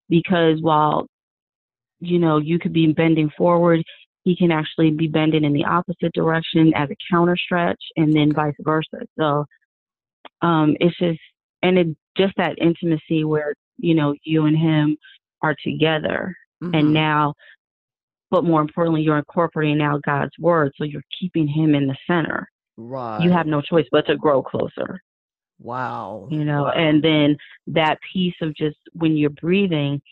because 0.08 0.60
while 0.60 1.06
you 2.00 2.18
know 2.18 2.38
you 2.38 2.58
could 2.58 2.72
be 2.72 2.92
bending 2.92 3.30
forward, 3.38 3.84
he 4.24 4.34
can 4.34 4.50
actually 4.50 4.90
be 4.90 5.06
bending 5.06 5.44
in 5.44 5.52
the 5.52 5.64
opposite 5.64 6.12
direction 6.12 6.72
as 6.74 6.90
a 6.90 6.96
counter 7.10 7.36
stretch 7.36 7.80
and 7.96 8.12
then 8.12 8.32
vice 8.32 8.54
versa. 8.60 9.06
So 9.18 9.44
um, 10.42 10.76
it's 10.80 10.96
just, 10.98 11.20
and 11.64 11.78
it 11.78 11.88
just 12.16 12.34
that 12.36 12.58
intimacy 12.60 13.24
where, 13.24 13.54
you 13.78 13.94
know, 13.94 14.14
you 14.22 14.44
and 14.44 14.56
him 14.56 14.96
are 15.42 15.56
together. 15.64 16.36
Mm-hmm. 16.62 16.74
And 16.74 16.92
now, 16.92 17.34
but 18.30 18.44
more 18.44 18.60
importantly, 18.60 19.02
you're 19.02 19.18
incorporating 19.18 19.78
now 19.78 19.98
God's 20.04 20.38
word. 20.38 20.72
So 20.76 20.84
you're 20.84 21.02
keeping 21.18 21.48
him 21.48 21.74
in 21.74 21.86
the 21.86 21.96
center. 22.06 22.48
Right. 22.76 23.22
You 23.22 23.30
have 23.30 23.46
no 23.46 23.60
choice 23.60 23.86
but 23.90 24.06
to 24.06 24.16
grow 24.16 24.42
closer. 24.42 25.00
Wow. 25.58 26.28
You 26.30 26.44
know, 26.44 26.64
wow. 26.64 26.72
and 26.72 27.02
then 27.02 27.36
that 27.68 27.98
piece 28.12 28.34
of 28.42 28.54
just 28.54 28.76
when 28.92 29.16
you're 29.16 29.30
breathing, 29.30 30.02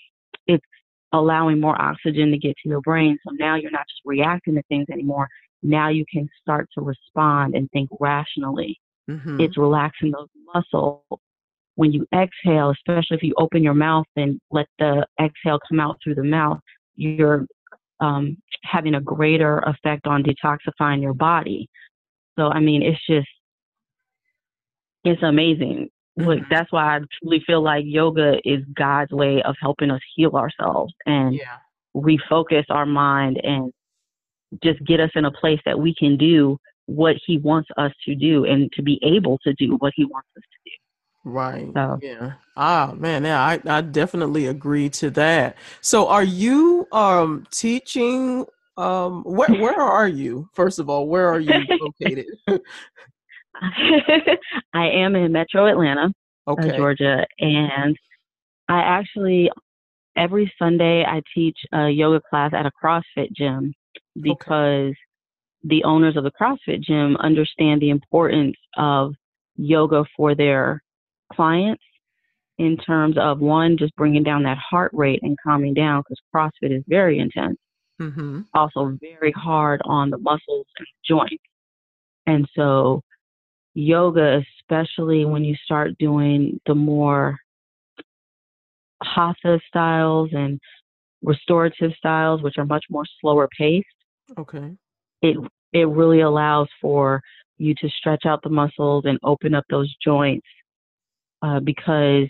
it's 0.47 0.65
allowing 1.13 1.61
more 1.61 1.81
oxygen 1.81 2.31
to 2.31 2.39
get 2.39 2.57
to 2.63 2.69
your 2.69 2.81
brain. 2.81 3.19
So 3.27 3.35
now 3.35 3.57
you're 3.57 3.71
not 3.71 3.87
just 3.89 4.01
reacting 4.05 4.55
to 4.55 4.63
things 4.69 4.87
anymore. 4.91 5.29
Now 5.63 5.91
you 5.91 6.05
can 6.11 6.29
start 6.41 6.69
to 6.75 6.81
respond 6.81 7.55
and 7.55 7.71
think 7.73 7.91
rationally. 8.01 8.81
Mm-hmm. 9.11 9.41
It's 9.41 9.59
relaxing 9.59 10.13
those 10.13 10.29
muscles. 10.55 11.03
When 11.75 11.93
you 11.93 12.07
exhale, 12.15 12.71
especially 12.71 13.17
if 13.17 13.23
you 13.23 13.35
open 13.39 13.63
your 13.63 13.75
mouth 13.75 14.07
and 14.17 14.39
let 14.51 14.67
the 14.79 15.07
exhale 15.21 15.59
come 15.69 15.81
out 15.81 15.97
through 16.03 16.17
the 16.17 16.25
mouth, 16.25 16.59
you're 16.97 17.47
um, 18.01 18.37
having 18.65 18.95
a 18.95 19.01
greater 19.01 19.59
effect 19.61 20.07
on 20.07 20.23
detoxifying 20.23 21.01
your 21.01 21.15
body. 21.15 21.69
So, 22.39 22.49
I 22.49 22.61
mean, 22.61 22.83
it's 22.83 23.01
just, 23.09 23.29
it's 25.05 25.23
amazing. 25.23 25.89
Mm-hmm. 26.19 26.45
that's 26.51 26.71
why 26.71 26.97
I 26.97 27.01
truly 27.23 27.43
feel 27.47 27.63
like 27.63 27.85
yoga 27.87 28.37
is 28.45 28.63
God's 28.75 29.13
way 29.13 29.41
of 29.43 29.57
helping 29.59 29.91
us 29.91 30.01
heal 30.15 30.33
ourselves 30.33 30.93
and 31.07 31.35
yeah. 31.35 31.57
refocus 31.97 32.65
our 32.69 32.85
mind 32.85 33.41
and 33.43 33.73
just 34.63 34.85
get 34.85 35.01
us 35.01 35.09
in 35.15 35.25
a 35.25 35.31
place 35.31 35.61
that 35.65 35.79
we 35.79 35.95
can 35.95 36.19
do 36.19 36.59
what 36.85 37.17
He 37.25 37.39
wants 37.39 37.71
us 37.79 37.93
to 38.05 38.15
do 38.15 38.45
and 38.45 38.71
to 38.73 38.83
be 38.83 39.01
able 39.03 39.39
to 39.39 39.55
do 39.55 39.77
what 39.79 39.95
He 39.97 40.05
wants 40.05 40.29
us 40.37 40.43
to 40.43 40.71
do. 40.71 40.73
Right. 41.25 41.71
So. 41.75 41.99
Yeah. 42.03 42.33
Ah, 42.57 42.95
man. 42.97 43.25
Yeah, 43.25 43.41
I, 43.41 43.61
I 43.67 43.81
definitely 43.81 44.47
agree 44.47 44.89
to 44.91 45.11
that. 45.11 45.57
So, 45.81 46.09
are 46.09 46.25
you 46.25 46.87
um 46.93 47.47
teaching? 47.51 48.47
Um, 48.77 49.23
where 49.25 49.51
where 49.51 49.81
are 49.81 50.09
you? 50.09 50.49
First 50.55 50.79
of 50.79 50.89
all, 50.89 51.07
where 51.07 51.29
are 51.29 51.41
you 51.41 51.53
located? 51.81 52.27
I 54.75 54.89
am 54.89 55.15
in 55.15 55.31
Metro 55.31 55.67
Atlanta, 55.67 56.13
uh, 56.47 56.53
okay. 56.53 56.77
Georgia, 56.77 57.27
and 57.39 57.97
I 58.69 58.81
actually 58.81 59.51
every 60.17 60.53
Sunday 60.59 61.05
I 61.05 61.23
teach 61.35 61.59
a 61.73 61.89
yoga 61.89 62.21
class 62.29 62.53
at 62.55 62.67
a 62.67 62.71
CrossFit 62.83 63.33
gym 63.35 63.73
because 64.21 64.91
okay. 64.91 64.95
the 65.65 65.85
owners 65.85 66.17
of 66.17 66.25
the 66.25 66.33
CrossFit 66.33 66.81
gym 66.81 67.17
understand 67.19 67.81
the 67.81 67.91
importance 67.91 68.57
of 68.77 69.15
yoga 69.57 70.05
for 70.17 70.35
their 70.35 70.83
clients 71.35 71.83
in 72.59 72.77
terms 72.77 73.17
of 73.19 73.41
one 73.41 73.77
just 73.77 73.95
bringing 73.97 74.23
down 74.23 74.43
that 74.45 74.59
heart 74.59 74.91
rate 74.95 75.21
and 75.23 75.37
calming 75.45 75.75
down 75.75 76.03
because 76.03 76.21
CrossFit 76.35 76.77
is 76.77 76.85
very 76.87 77.19
intense. 77.19 77.59
Mm-hmm. 78.01 78.43
Also 78.55 78.97
very 79.01 79.33
hard 79.33 79.81
on 79.85 80.11
the 80.11 80.19
muscles 80.19 80.67
and 80.79 80.87
joints. 81.07 81.43
And 82.27 82.49
so 82.55 83.03
yoga, 83.75 84.43
especially 84.61 85.25
when 85.25 85.45
you 85.45 85.55
start 85.65 85.97
doing 85.99 86.61
the 86.67 86.75
more 86.75 87.37
hatha 89.03 89.61
styles 89.67 90.31
and 90.33 90.61
restorative 91.23 91.93
styles, 91.97 92.43
which 92.43 92.59
are 92.59 92.67
much 92.67 92.85
more 92.91 93.05
slower 93.21 93.49
paced. 93.59 93.87
Okay. 94.39 94.73
It 95.23 95.37
it 95.73 95.89
really 95.89 96.21
allows 96.21 96.69
for 96.81 97.23
you 97.59 97.75
to 97.81 97.89
stretch 97.89 98.27
out 98.27 98.43
the 98.43 98.51
muscles 98.51 99.05
and 99.07 99.19
open 99.23 99.55
up 99.55 99.65
those 99.71 99.95
joints 100.05 100.47
uh, 101.43 101.61
because, 101.61 102.29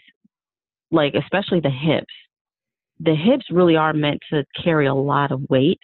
like, 0.91 1.15
especially 1.15 1.61
the 1.61 1.71
hips, 1.71 2.13
the 3.01 3.15
hips 3.15 3.47
really 3.51 3.77
are 3.77 3.93
meant 3.93 4.21
to 4.31 4.45
carry 4.63 4.87
a 4.87 4.95
lot 4.95 5.33
of 5.33 5.41
weight 5.49 5.81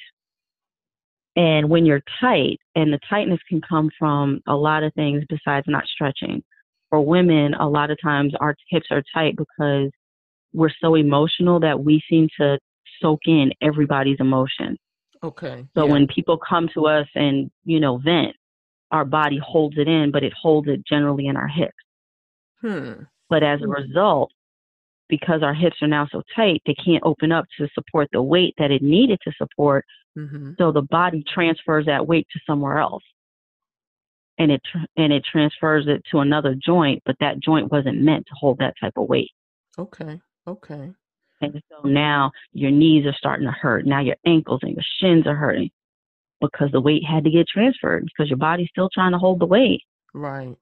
and 1.39 1.71
when 1.71 1.87
you're 1.87 2.03
tight, 2.21 2.59
and 2.75 2.93
the 2.93 2.99
tightness 3.09 3.39
can 3.49 3.61
come 3.61 3.91
from 3.97 4.41
a 4.49 4.57
lot 4.57 4.83
of 4.83 4.93
things 4.95 5.23
besides 5.29 5.67
not 5.69 5.85
stretching. 5.87 6.43
For 6.91 7.01
women, 7.01 7.55
a 7.55 7.69
lot 7.69 7.93
of 7.93 7.99
times 8.03 8.33
our 8.41 8.57
hips 8.69 8.89
are 8.91 9.05
tight 9.15 9.37
because 9.37 9.93
we're 10.53 10.73
so 10.83 10.97
emotional 10.97 11.61
that 11.61 11.79
we 11.79 12.03
seem 12.11 12.27
to 12.41 12.59
soak 13.01 13.21
in 13.27 13.53
everybody's 13.63 14.17
emotion. 14.19 14.77
Okay. 15.23 15.65
So 15.77 15.87
yeah. 15.87 15.93
when 15.93 16.09
people 16.09 16.39
come 16.39 16.69
to 16.75 16.87
us 16.87 17.07
and, 17.15 17.53
you 17.65 17.79
know, 17.79 17.99
vent, 17.99 18.35
our 18.91 19.05
body 19.05 19.39
holds 19.41 19.79
it 19.79 19.87
in, 19.87 20.11
but 20.11 20.25
it 20.25 20.33
holds 20.33 20.67
it 20.67 20.85
generally 20.89 21.29
in 21.29 21.37
our 21.37 21.47
hips. 21.47 21.71
Hmm. 22.63 23.03
But 23.29 23.43
as 23.43 23.61
a 23.63 23.69
result, 23.69 24.33
because 25.09 25.43
our 25.43 25.55
hips 25.55 25.77
are 25.83 25.89
now 25.89 26.07
so 26.11 26.23
tight, 26.35 26.63
they 26.67 26.75
can't 26.75 27.03
open 27.05 27.33
up 27.33 27.47
to 27.59 27.69
support 27.75 28.09
the 28.13 28.23
weight 28.23 28.55
that 28.59 28.71
it 28.71 28.83
needed 28.83 29.19
to 29.25 29.33
support. 29.39 29.85
Mm-hmm. 30.17 30.53
So 30.59 30.73
the 30.73 30.83
body 30.83 31.25
transfers 31.33 31.87
that 31.87 32.07
weight 32.07 32.27
to 32.33 32.41
somewhere 32.47 32.79
else, 32.79 33.03
and 34.39 34.51
it 34.51 34.61
tr- 34.71 34.87
and 34.97 35.13
it 35.13 35.25
transfers 35.31 35.87
it 35.89 36.03
to 36.11 36.19
another 36.19 36.55
joint, 36.55 37.03
but 37.05 37.17
that 37.21 37.41
joint 37.41 37.71
wasn't 37.71 38.01
meant 38.01 38.27
to 38.27 38.35
hold 38.35 38.59
that 38.59 38.75
type 38.81 38.95
of 38.97 39.09
weight. 39.09 39.31
Okay. 39.79 40.21
Okay. 40.47 40.93
And 41.41 41.63
so 41.71 41.87
now 41.87 42.33
your 42.53 42.71
knees 42.71 43.07
are 43.07 43.15
starting 43.17 43.47
to 43.47 43.53
hurt. 43.53 43.87
Now 43.87 44.01
your 44.01 44.17
ankles 44.27 44.61
and 44.63 44.75
your 44.75 44.85
shins 45.01 45.27
are 45.27 45.37
hurting 45.37 45.71
because 46.41 46.71
the 46.73 46.81
weight 46.81 47.05
had 47.05 47.25
to 47.25 47.31
get 47.31 47.47
transferred 47.49 48.05
because 48.05 48.29
your 48.29 48.39
body's 48.39 48.69
still 48.71 48.91
trying 48.93 49.13
to 49.13 49.19
hold 49.19 49.41
the 49.41 49.47
weight. 49.47 49.83
Right. 50.15 50.57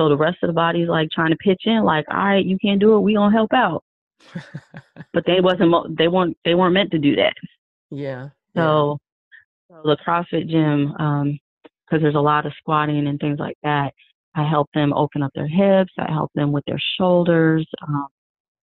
So 0.00 0.08
the 0.08 0.16
rest 0.16 0.38
of 0.42 0.46
the 0.46 0.54
body's 0.54 0.88
like 0.88 1.10
trying 1.10 1.28
to 1.28 1.36
pitch 1.36 1.60
in, 1.66 1.84
like, 1.84 2.06
all 2.10 2.16
right, 2.16 2.42
you 2.44 2.56
can't 2.56 2.80
do 2.80 2.96
it, 2.96 3.00
we 3.00 3.12
gonna 3.12 3.36
help 3.36 3.52
out. 3.52 3.84
But 5.12 5.26
they 5.26 5.40
wasn't, 5.42 5.98
they 5.98 6.08
weren't, 6.08 6.38
they 6.42 6.54
weren't 6.54 6.72
meant 6.72 6.90
to 6.92 6.98
do 6.98 7.16
that. 7.16 7.34
yeah. 8.54 8.62
So, 8.62 8.98
so 9.68 9.82
the 9.84 9.98
CrossFit 10.06 10.48
gym, 10.48 10.94
um, 10.98 11.38
because 11.84 12.00
there's 12.00 12.14
a 12.14 12.20
lot 12.20 12.46
of 12.46 12.54
squatting 12.58 13.08
and 13.08 13.20
things 13.20 13.38
like 13.38 13.58
that. 13.62 13.92
I 14.34 14.48
help 14.48 14.70
them 14.72 14.94
open 14.94 15.22
up 15.22 15.32
their 15.34 15.48
hips. 15.48 15.92
I 15.98 16.10
help 16.10 16.30
them 16.34 16.50
with 16.50 16.64
their 16.64 16.80
shoulders, 16.96 17.68
um, 17.86 18.06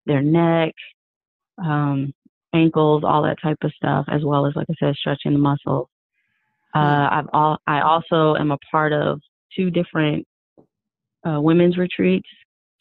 their 0.06 0.22
neck, 0.22 0.74
um, 1.58 2.12
ankles, 2.52 3.04
all 3.04 3.22
that 3.22 3.40
type 3.40 3.58
of 3.62 3.72
stuff, 3.74 4.06
as 4.08 4.24
well 4.24 4.44
as, 4.46 4.56
like 4.56 4.66
I 4.70 4.74
said, 4.80 4.96
stretching 4.96 5.34
the 5.34 5.38
muscles. 5.38 5.88
Uh, 6.74 7.08
I've 7.12 7.28
all, 7.32 7.58
I 7.66 7.82
also 7.82 8.34
am 8.34 8.50
a 8.50 8.58
part 8.72 8.92
of 8.92 9.20
two 9.54 9.70
different 9.70 10.26
uh, 11.28 11.40
women's 11.40 11.76
retreats 11.76 12.28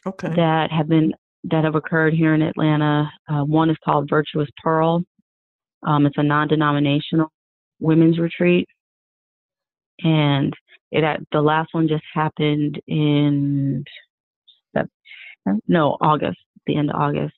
Okay. 0.06 0.30
that 0.36 0.72
have 0.72 0.88
been 0.88 1.14
that 1.46 1.64
have 1.64 1.76
occurred 1.76 2.14
here 2.14 2.34
in 2.34 2.42
Atlanta. 2.42 3.10
Uh, 3.30 3.44
one 3.44 3.70
is 3.70 3.78
called 3.84 4.10
Virtuous 4.10 4.50
Pearl. 4.62 5.04
Um, 5.86 6.06
it's 6.06 6.18
a 6.18 6.24
non-denominational 6.24 7.32
women's 7.80 8.20
retreat, 8.20 8.68
and 10.04 10.54
it 10.92 11.04
at 11.04 11.20
the 11.32 11.42
last 11.42 11.70
one 11.74 11.88
just 11.88 12.04
happened 12.14 12.82
in 12.88 13.84
no 15.68 15.98
August, 16.02 16.40
the 16.66 16.78
end 16.78 16.90
of 16.90 16.96
August. 16.96 17.34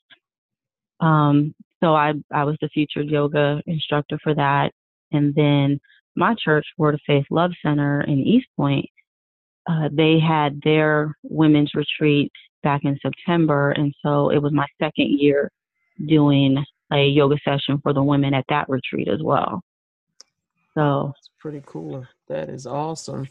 Um, 0.99 1.53
so 1.81 1.95
I 1.95 2.13
I 2.33 2.43
was 2.43 2.57
the 2.61 2.69
featured 2.73 3.07
yoga 3.07 3.61
instructor 3.65 4.19
for 4.23 4.33
that, 4.35 4.71
and 5.11 5.33
then 5.35 5.79
my 6.15 6.35
church, 6.43 6.65
Word 6.77 6.95
of 6.95 7.01
Faith 7.05 7.25
Love 7.29 7.51
Center 7.63 8.01
in 8.01 8.19
East 8.19 8.47
Point, 8.57 8.85
uh, 9.69 9.87
they 9.91 10.19
had 10.19 10.59
their 10.63 11.15
women's 11.23 11.71
retreat 11.75 12.31
back 12.63 12.81
in 12.83 12.97
September, 13.01 13.71
and 13.71 13.93
so 14.03 14.29
it 14.29 14.39
was 14.39 14.51
my 14.51 14.65
second 14.81 15.19
year 15.19 15.51
doing 16.07 16.57
a 16.91 17.05
yoga 17.05 17.37
session 17.45 17.79
for 17.83 17.93
the 17.93 18.01
women 18.01 18.33
at 18.33 18.45
that 18.49 18.67
retreat 18.67 19.07
as 19.07 19.21
well. 19.21 19.61
So 20.73 21.13
That's 21.15 21.29
pretty 21.39 21.61
cool. 21.67 22.05
That 22.27 22.49
is 22.49 22.65
awesome. 22.65 23.27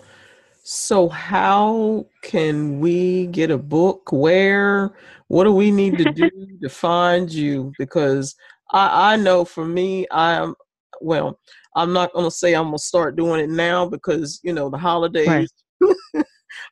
So, 0.62 1.08
how 1.08 2.06
can 2.22 2.78
we 2.78 3.26
get 3.28 3.50
a 3.50 3.58
book? 3.58 4.12
Where? 4.12 4.92
What 5.28 5.44
do 5.44 5.52
we 5.52 5.70
need 5.72 5.98
to 5.98 6.04
do 6.04 6.30
to 6.62 6.68
find 6.68 7.32
you? 7.32 7.72
Because 7.78 8.36
I, 8.70 9.14
I 9.14 9.16
know 9.16 9.44
for 9.44 9.64
me, 9.64 10.06
I 10.10 10.34
am, 10.34 10.54
well, 11.00 11.40
I'm 11.74 11.92
not 11.92 12.12
going 12.12 12.26
to 12.26 12.30
say 12.30 12.54
I'm 12.54 12.66
going 12.66 12.76
to 12.76 12.82
start 12.82 13.16
doing 13.16 13.40
it 13.40 13.50
now 13.50 13.88
because, 13.88 14.40
you 14.42 14.52
know, 14.52 14.68
the 14.68 14.78
holidays 14.78 15.52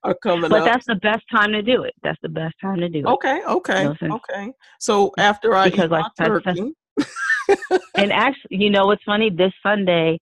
are 0.02 0.14
coming 0.22 0.50
but 0.50 0.60
up. 0.60 0.64
that's 0.66 0.86
the 0.86 0.94
best 0.96 1.24
time 1.30 1.52
to 1.52 1.62
do 1.62 1.82
it. 1.82 1.94
That's 2.02 2.18
the 2.22 2.28
best 2.28 2.54
time 2.60 2.78
to 2.78 2.88
do 2.88 3.00
it. 3.00 3.06
Okay, 3.06 3.40
okay, 3.46 3.88
okay. 4.02 4.52
So, 4.78 5.12
after 5.18 5.54
I 5.54 5.70
Because 5.70 5.86
eat 5.86 5.90
like 5.90 6.04
my 6.18 6.26
turkey, 6.26 6.74
And 7.96 8.12
actually, 8.12 8.56
you 8.58 8.70
know 8.70 8.86
what's 8.86 9.02
funny? 9.04 9.30
This 9.30 9.52
Sunday, 9.62 10.18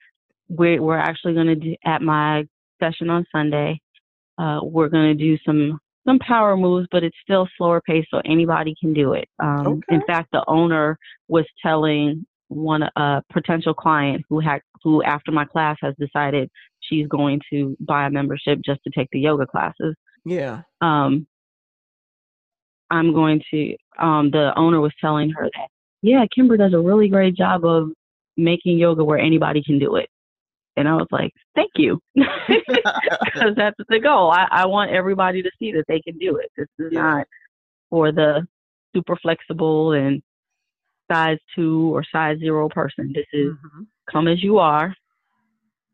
we're 0.50 0.82
we're 0.82 0.98
actually 0.98 1.34
going 1.34 1.48
to 1.48 1.56
do 1.56 1.76
at 1.86 2.02
my 2.02 2.46
session 2.82 3.10
on 3.10 3.26
Sunday. 3.32 3.80
Uh, 4.38 4.60
we're 4.64 4.90
going 4.90 5.16
to 5.18 5.24
do 5.24 5.38
some 5.46 5.80
some 6.06 6.20
power 6.20 6.58
moves, 6.58 6.88
but 6.92 7.04
it's 7.04 7.16
still 7.24 7.48
slower 7.58 7.82
pace, 7.82 8.06
so 8.12 8.22
anybody 8.26 8.76
can 8.80 8.94
do 8.94 9.14
it. 9.14 9.28
Um, 9.42 9.82
In 9.90 10.02
fact, 10.06 10.30
the 10.34 10.44
owner 10.48 10.98
was 11.30 11.46
telling 11.62 12.26
one 12.50 12.84
a 12.84 13.22
potential 13.32 13.74
client 13.74 14.24
who 14.30 14.40
had 14.40 14.62
who 14.84 15.02
after 15.04 15.32
my 15.32 15.46
class 15.46 15.78
has 15.82 15.96
decided 15.98 16.50
she's 16.90 17.08
going 17.08 17.40
to 17.52 17.76
buy 17.80 18.06
a 18.08 18.10
membership 18.10 18.60
just 18.66 18.82
to 18.84 18.92
take 18.96 19.08
the 19.12 19.20
yoga 19.20 19.46
classes. 19.46 19.96
yeah. 20.26 20.62
um, 20.82 21.26
I'm 22.92 23.14
going 23.14 23.42
to, 23.52 23.76
um, 24.00 24.30
the 24.30 24.54
owner 24.56 24.80
was 24.80 24.94
telling 25.02 25.32
her 25.32 25.50
that, 25.56 25.68
yeah, 26.02 26.26
Kimber 26.34 26.58
does 26.58 26.74
a 26.74 26.80
really 26.80 27.08
great 27.08 27.36
job 27.36 27.66
of 27.66 27.90
making 28.38 28.78
yoga 28.78 29.04
where 29.04 29.18
anybody 29.18 29.64
can 29.64 29.80
do 29.80 29.96
it. 29.96 30.08
And 30.76 30.88
I 30.88 30.94
was 30.96 31.08
like, 31.12 31.32
thank 31.56 31.72
you. 31.76 32.00
Because 32.16 33.56
that's 33.56 33.76
the 33.90 34.00
goal. 34.00 34.30
I, 34.32 34.48
I 34.52 34.66
want 34.68 34.92
everybody 34.92 35.42
to 35.42 35.50
see 35.58 35.72
that 35.72 35.86
they 35.88 36.00
can 36.02 36.18
do 36.20 36.38
it. 36.38 36.52
This 36.56 36.68
is 36.80 36.92
Yeah. 36.94 37.02
not 37.02 37.28
for 37.90 38.12
the 38.12 38.46
super 38.96 39.16
flexible 39.16 39.94
and 39.94 40.22
size 41.12 41.38
two 41.56 41.96
or 41.96 42.04
size 42.12 42.38
zero 42.40 42.70
person. 42.70 43.12
This 43.14 43.26
is 43.34 43.54
Mhm. 43.54 43.88
come 44.12 44.28
as 44.28 44.44
you 44.44 44.60
are, 44.60 44.96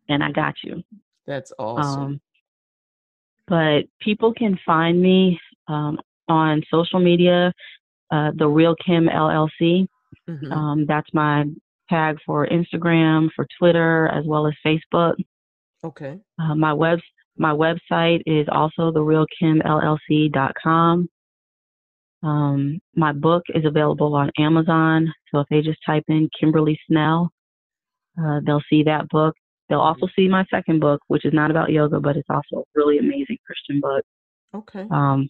and 0.09 0.23
I 0.23 0.31
got 0.31 0.55
you. 0.63 0.83
That's 1.25 1.51
awesome. 1.57 2.01
Um, 2.01 2.21
but 3.47 3.85
people 4.01 4.33
can 4.33 4.59
find 4.65 5.01
me 5.01 5.39
um, 5.67 5.97
on 6.27 6.61
social 6.71 6.99
media, 6.99 7.53
uh, 8.11 8.31
the 8.35 8.47
Real 8.47 8.75
Kim 8.85 9.07
LLC. 9.07 9.87
Mhm. 10.27 10.51
Um, 10.51 10.85
that's 10.85 11.11
my 11.13 11.45
tag 11.89 12.17
for 12.25 12.45
Instagram, 12.47 13.29
for 13.35 13.47
Twitter, 13.57 14.07
as 14.09 14.25
well 14.25 14.45
as 14.47 14.53
Facebook. 14.65 15.15
okay. 15.83 16.19
Uh, 16.37 16.55
my 16.55 16.73
web 16.73 16.99
my 17.37 17.53
website 17.53 18.21
is 18.25 18.45
also 18.51 18.91
therealkimllc.com. 18.91 21.07
Um, 22.21 22.79
my 22.95 23.13
book 23.13 23.43
is 23.55 23.63
available 23.63 24.13
on 24.13 24.29
Amazon, 24.37 25.07
so 25.31 25.39
if 25.39 25.47
they 25.49 25.61
just 25.61 25.79
type 25.85 26.03
in 26.09 26.27
Kimberly 26.37 26.77
Snell, 26.87 27.31
uh, 28.21 28.41
they'll 28.45 28.61
see 28.69 28.83
that 28.83 29.07
book. 29.07 29.33
They'll 29.69 29.79
also 29.79 30.07
see 30.15 30.27
my 30.27 30.45
second 30.49 30.79
book, 30.79 31.01
which 31.07 31.25
is 31.25 31.33
not 31.33 31.51
about 31.51 31.71
yoga, 31.71 31.99
but 31.99 32.17
it's 32.17 32.29
also 32.29 32.61
a 32.61 32.63
really 32.73 32.97
amazing 32.97 33.37
Christian 33.45 33.79
book. 33.79 34.03
Okay. 34.53 34.85
Um, 34.89 35.29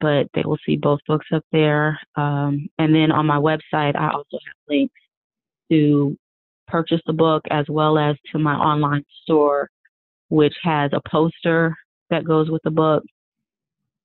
but 0.00 0.28
they 0.34 0.42
will 0.44 0.58
see 0.64 0.76
both 0.76 1.00
books 1.08 1.26
up 1.32 1.44
there. 1.50 1.98
Um, 2.14 2.68
and 2.78 2.94
then 2.94 3.10
on 3.10 3.26
my 3.26 3.38
website, 3.38 3.96
I 3.96 4.10
also 4.10 4.38
have 4.46 4.56
links 4.68 4.94
to 5.70 6.16
purchase 6.66 7.00
the 7.06 7.12
book 7.12 7.42
as 7.50 7.64
well 7.68 7.98
as 7.98 8.16
to 8.32 8.38
my 8.38 8.54
online 8.54 9.04
store, 9.22 9.70
which 10.28 10.54
has 10.62 10.90
a 10.92 11.00
poster 11.08 11.74
that 12.10 12.24
goes 12.24 12.50
with 12.50 12.62
the 12.62 12.70
book. 12.70 13.02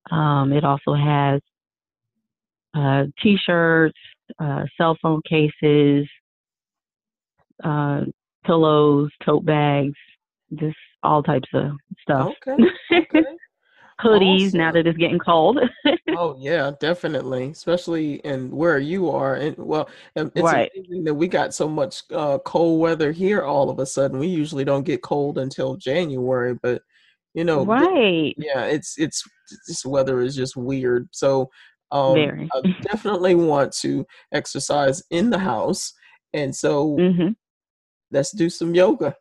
Um, 0.10 0.54
it 0.54 0.64
also 0.64 0.94
has 0.94 1.42
uh, 2.74 3.04
t-shirts, 3.22 3.98
uh, 4.40 4.64
cell 4.78 4.98
phone 5.02 5.22
cases, 5.28 6.08
uh, 7.64 8.02
pillows, 8.44 9.10
tote 9.26 9.46
bags, 9.46 9.94
just 10.56 10.78
all 11.04 11.24
types 11.24 11.50
of 11.54 11.72
stuff. 12.02 12.34
Okay. 12.48 12.64
Okay. 12.92 13.24
Hoodies 14.02 14.54
now 14.54 14.72
that 14.72 14.88
it's 14.88 14.98
getting 14.98 15.20
cold. 15.20 15.60
oh 16.16 16.36
yeah, 16.40 16.72
definitely. 16.80 17.52
Especially 17.52 18.16
in 18.16 18.52
where 18.52 18.80
you 18.80 19.10
are, 19.10 19.36
and 19.36 19.56
well, 19.58 19.90
it's 20.16 20.36
Right. 20.36 20.70
amazing 20.76 21.04
that 21.06 21.14
we 21.14 21.28
got 21.28 21.54
so 21.54 21.68
much 21.68 22.02
uh, 22.12 22.40
cold 22.40 22.82
weather 22.82 23.12
here 23.12 23.44
all 23.44 23.70
of 23.70 23.80
a 23.80 23.86
sudden. 23.86 24.20
We 24.20 24.28
usually 24.28 24.66
don't 24.66 24.86
get 24.86 25.02
cold 25.04 25.38
until 25.38 25.78
January, 25.78 26.56
but 26.62 26.82
you 27.34 27.44
know, 27.44 27.64
right. 27.64 28.34
yeah, 28.38 28.66
it's 28.66 28.96
it's 28.98 29.24
this 29.68 29.86
weather 29.86 30.22
is 30.22 30.36
just 30.36 30.58
weird. 30.58 31.08
So 31.12 31.50
um, 31.92 32.16
Very. 32.16 32.50
I 32.54 32.62
definitely 32.92 33.36
want 33.36 33.72
to 33.82 34.06
exercise 34.34 35.02
in 35.12 35.30
the 35.30 35.38
house, 35.40 35.94
and 36.34 36.54
so 36.56 36.96
hmm 36.98 37.30
let's 38.14 38.32
do 38.32 38.50
some 38.50 38.74
yoga. 38.76 39.16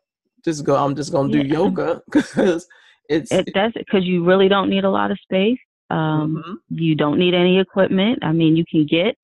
Just 0.45 0.63
go. 0.63 0.75
I'm 0.75 0.95
just 0.95 1.11
gonna 1.11 1.31
do 1.31 1.39
Yeah. 1.39 1.53
yoga 1.59 2.01
because 2.11 2.67
it's. 3.09 3.31
It 3.31 3.53
does 3.53 3.71
because 3.75 4.05
you 4.05 4.23
really 4.23 4.47
don't 4.47 4.69
need 4.69 4.83
a 4.85 4.89
lot 4.89 5.11
of 5.11 5.19
space. 5.19 5.59
Um, 5.89 6.41
Mhm. 6.45 6.55
You 6.69 6.95
don't 6.95 7.19
need 7.19 7.33
any 7.33 7.59
equipment. 7.59 8.19
I 8.23 8.31
mean, 8.31 8.55
you 8.55 8.63
can 8.69 8.85
get 8.85 9.17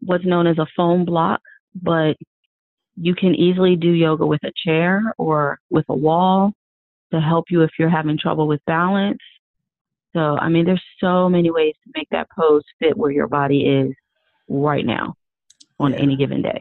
what's 0.00 0.24
known 0.24 0.46
as 0.46 0.58
a 0.58 0.66
foam 0.76 1.04
block, 1.04 1.40
but 1.74 2.16
you 2.96 3.14
can 3.14 3.34
easily 3.34 3.76
do 3.76 3.90
yoga 3.90 4.24
with 4.26 4.42
a 4.44 4.52
chair 4.64 5.14
or 5.18 5.58
with 5.70 5.84
a 5.88 5.94
wall 5.94 6.52
to 7.12 7.20
help 7.20 7.46
you 7.50 7.62
if 7.62 7.70
you're 7.78 7.88
having 7.90 8.18
trouble 8.18 8.46
with 8.46 8.60
balance. 8.66 9.18
So, 10.14 10.38
I 10.38 10.48
mean, 10.48 10.64
there's 10.64 10.82
so 10.98 11.28
many 11.28 11.50
ways 11.50 11.74
to 11.84 11.92
make 11.94 12.08
that 12.10 12.28
pose 12.30 12.62
fit 12.78 12.96
where 12.96 13.10
your 13.10 13.28
body 13.28 13.66
is 13.66 13.92
right 14.48 14.84
now 14.86 15.14
on 15.78 15.92
Yeah. 15.92 15.98
any 16.00 16.16
given 16.16 16.40
day. 16.42 16.60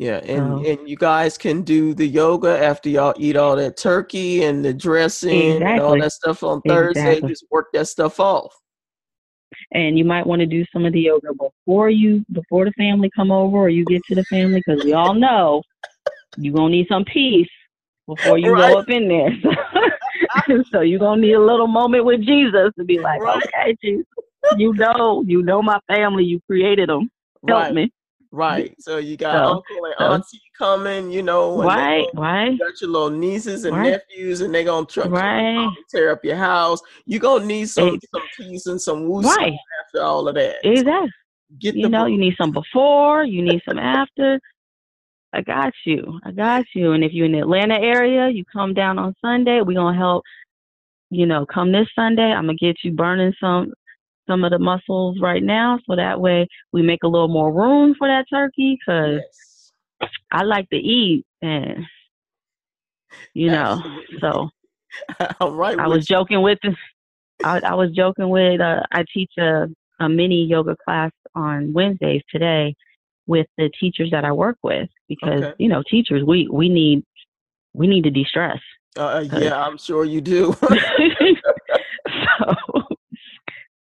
Yeah, 0.00 0.16
and 0.24 0.54
uh-huh. 0.54 0.62
and 0.66 0.88
you 0.88 0.96
guys 0.96 1.36
can 1.36 1.60
do 1.60 1.92
the 1.92 2.06
yoga 2.06 2.58
after 2.58 2.88
y'all 2.88 3.12
eat 3.18 3.36
all 3.36 3.54
that 3.56 3.76
turkey 3.76 4.44
and 4.44 4.64
the 4.64 4.72
dressing 4.72 5.56
exactly. 5.56 5.72
and 5.72 5.80
all 5.82 6.00
that 6.00 6.12
stuff 6.12 6.42
on 6.42 6.62
Thursday. 6.62 7.02
Exactly. 7.02 7.28
Just 7.28 7.44
work 7.50 7.66
that 7.74 7.86
stuff 7.86 8.18
off. 8.18 8.56
And 9.72 9.98
you 9.98 10.06
might 10.06 10.26
want 10.26 10.40
to 10.40 10.46
do 10.46 10.64
some 10.72 10.86
of 10.86 10.94
the 10.94 11.00
yoga 11.00 11.34
before 11.34 11.90
you 11.90 12.24
before 12.32 12.64
the 12.64 12.72
family 12.78 13.10
come 13.14 13.30
over 13.30 13.58
or 13.58 13.68
you 13.68 13.84
get 13.84 14.02
to 14.04 14.14
the 14.14 14.24
family 14.24 14.62
because 14.64 14.82
we 14.82 14.94
all 14.94 15.12
know 15.12 15.62
you're 16.38 16.54
gonna 16.54 16.70
need 16.70 16.86
some 16.88 17.04
peace 17.04 17.50
before 18.06 18.38
you 18.38 18.54
right. 18.54 18.72
go 18.72 18.78
up 18.78 18.88
in 18.88 19.06
there. 19.06 19.30
So, 20.46 20.62
so 20.72 20.80
you're 20.80 20.98
gonna 20.98 21.20
need 21.20 21.34
a 21.34 21.44
little 21.44 21.66
moment 21.66 22.06
with 22.06 22.22
Jesus 22.22 22.70
to 22.78 22.84
be 22.84 22.98
like, 22.98 23.20
right. 23.20 23.42
okay, 23.48 23.76
Jesus, 23.84 24.06
you 24.56 24.72
know, 24.72 25.22
you 25.26 25.42
know 25.42 25.60
my 25.60 25.78
family, 25.88 26.24
you 26.24 26.40
created 26.46 26.88
them. 26.88 27.10
Help 27.46 27.64
right. 27.64 27.74
me. 27.74 27.92
Right. 28.32 28.74
So 28.78 28.98
you 28.98 29.16
got 29.16 29.32
so, 29.32 29.54
uncle 29.54 29.84
and 29.98 30.12
auntie 30.12 30.40
coming, 30.56 31.10
you 31.10 31.22
know. 31.22 31.62
Right, 31.62 32.06
gonna, 32.14 32.26
right. 32.26 32.52
You 32.52 32.58
got 32.58 32.80
your 32.80 32.90
little 32.90 33.10
nieces 33.10 33.64
and 33.64 33.76
right. 33.76 33.90
nephews, 33.90 34.40
and 34.40 34.54
they're 34.54 34.64
going 34.64 34.86
to 34.86 35.02
right. 35.02 35.68
tear 35.90 36.12
up 36.12 36.24
your 36.24 36.36
house. 36.36 36.80
You're 37.06 37.20
going 37.20 37.42
to 37.42 37.48
need 37.48 37.68
some, 37.68 37.98
some 38.14 38.22
peace 38.36 38.66
and 38.66 38.80
some 38.80 39.08
woo 39.08 39.22
right. 39.22 39.56
after 39.84 40.02
all 40.02 40.28
of 40.28 40.36
that. 40.36 40.56
Exactly. 40.62 41.10
Get 41.58 41.74
you 41.74 41.88
know, 41.88 42.04
book. 42.04 42.12
you 42.12 42.18
need 42.18 42.36
some 42.36 42.52
before, 42.52 43.24
you 43.24 43.42
need 43.42 43.60
some 43.68 43.78
after. 43.78 44.38
I 45.32 45.42
got 45.42 45.72
you. 45.84 46.20
I 46.24 46.30
got 46.30 46.64
you. 46.74 46.92
And 46.92 47.02
if 47.02 47.12
you're 47.12 47.26
in 47.26 47.32
the 47.32 47.40
Atlanta 47.40 47.74
area, 47.74 48.28
you 48.28 48.44
come 48.44 48.74
down 48.74 48.98
on 48.98 49.14
Sunday. 49.20 49.60
We're 49.60 49.74
going 49.74 49.94
to 49.94 49.98
help, 49.98 50.24
you 51.10 51.26
know, 51.26 51.46
come 51.46 51.72
this 51.72 51.88
Sunday. 51.94 52.32
I'm 52.32 52.46
going 52.46 52.58
to 52.58 52.64
get 52.64 52.78
you 52.84 52.92
burning 52.92 53.32
some 53.40 53.72
some 54.30 54.44
of 54.44 54.50
the 54.50 54.58
muscles 54.58 55.18
right 55.20 55.42
now 55.42 55.78
so 55.88 55.96
that 55.96 56.20
way 56.20 56.46
we 56.72 56.82
make 56.82 57.02
a 57.02 57.08
little 57.08 57.28
more 57.28 57.52
room 57.52 57.94
for 57.98 58.06
that 58.06 58.26
turkey 58.30 58.78
because 58.78 59.20
yes. 59.20 59.72
I 60.30 60.42
like 60.42 60.68
to 60.70 60.76
eat 60.76 61.24
and 61.42 61.84
you 63.34 63.50
know 63.50 63.82
so 64.20 64.50
I'm 65.40 65.60
I 65.80 65.88
was 65.88 66.06
joking 66.06 66.42
with 66.42 66.58
I, 67.42 67.60
I 67.64 67.74
was 67.74 67.90
joking 67.90 68.28
with 68.28 68.60
uh, 68.60 68.82
I 68.92 69.04
teach 69.12 69.32
a, 69.38 69.66
a 69.98 70.08
mini 70.08 70.44
yoga 70.44 70.76
class 70.84 71.10
on 71.34 71.72
Wednesdays 71.72 72.22
today 72.30 72.74
with 73.26 73.46
the 73.56 73.70
teachers 73.80 74.10
that 74.10 74.24
I 74.24 74.32
work 74.32 74.58
with 74.62 74.88
because 75.08 75.42
okay. 75.42 75.54
you 75.58 75.68
know 75.68 75.82
teachers 75.88 76.22
we 76.24 76.48
we 76.50 76.68
need 76.68 77.04
we 77.72 77.86
need 77.86 78.04
to 78.04 78.10
de-stress. 78.10 78.58
Uh, 78.96 79.24
yeah, 79.34 79.64
I'm 79.64 79.78
sure 79.78 80.04
you 80.04 80.20
do. 80.20 80.56
so 82.38 82.82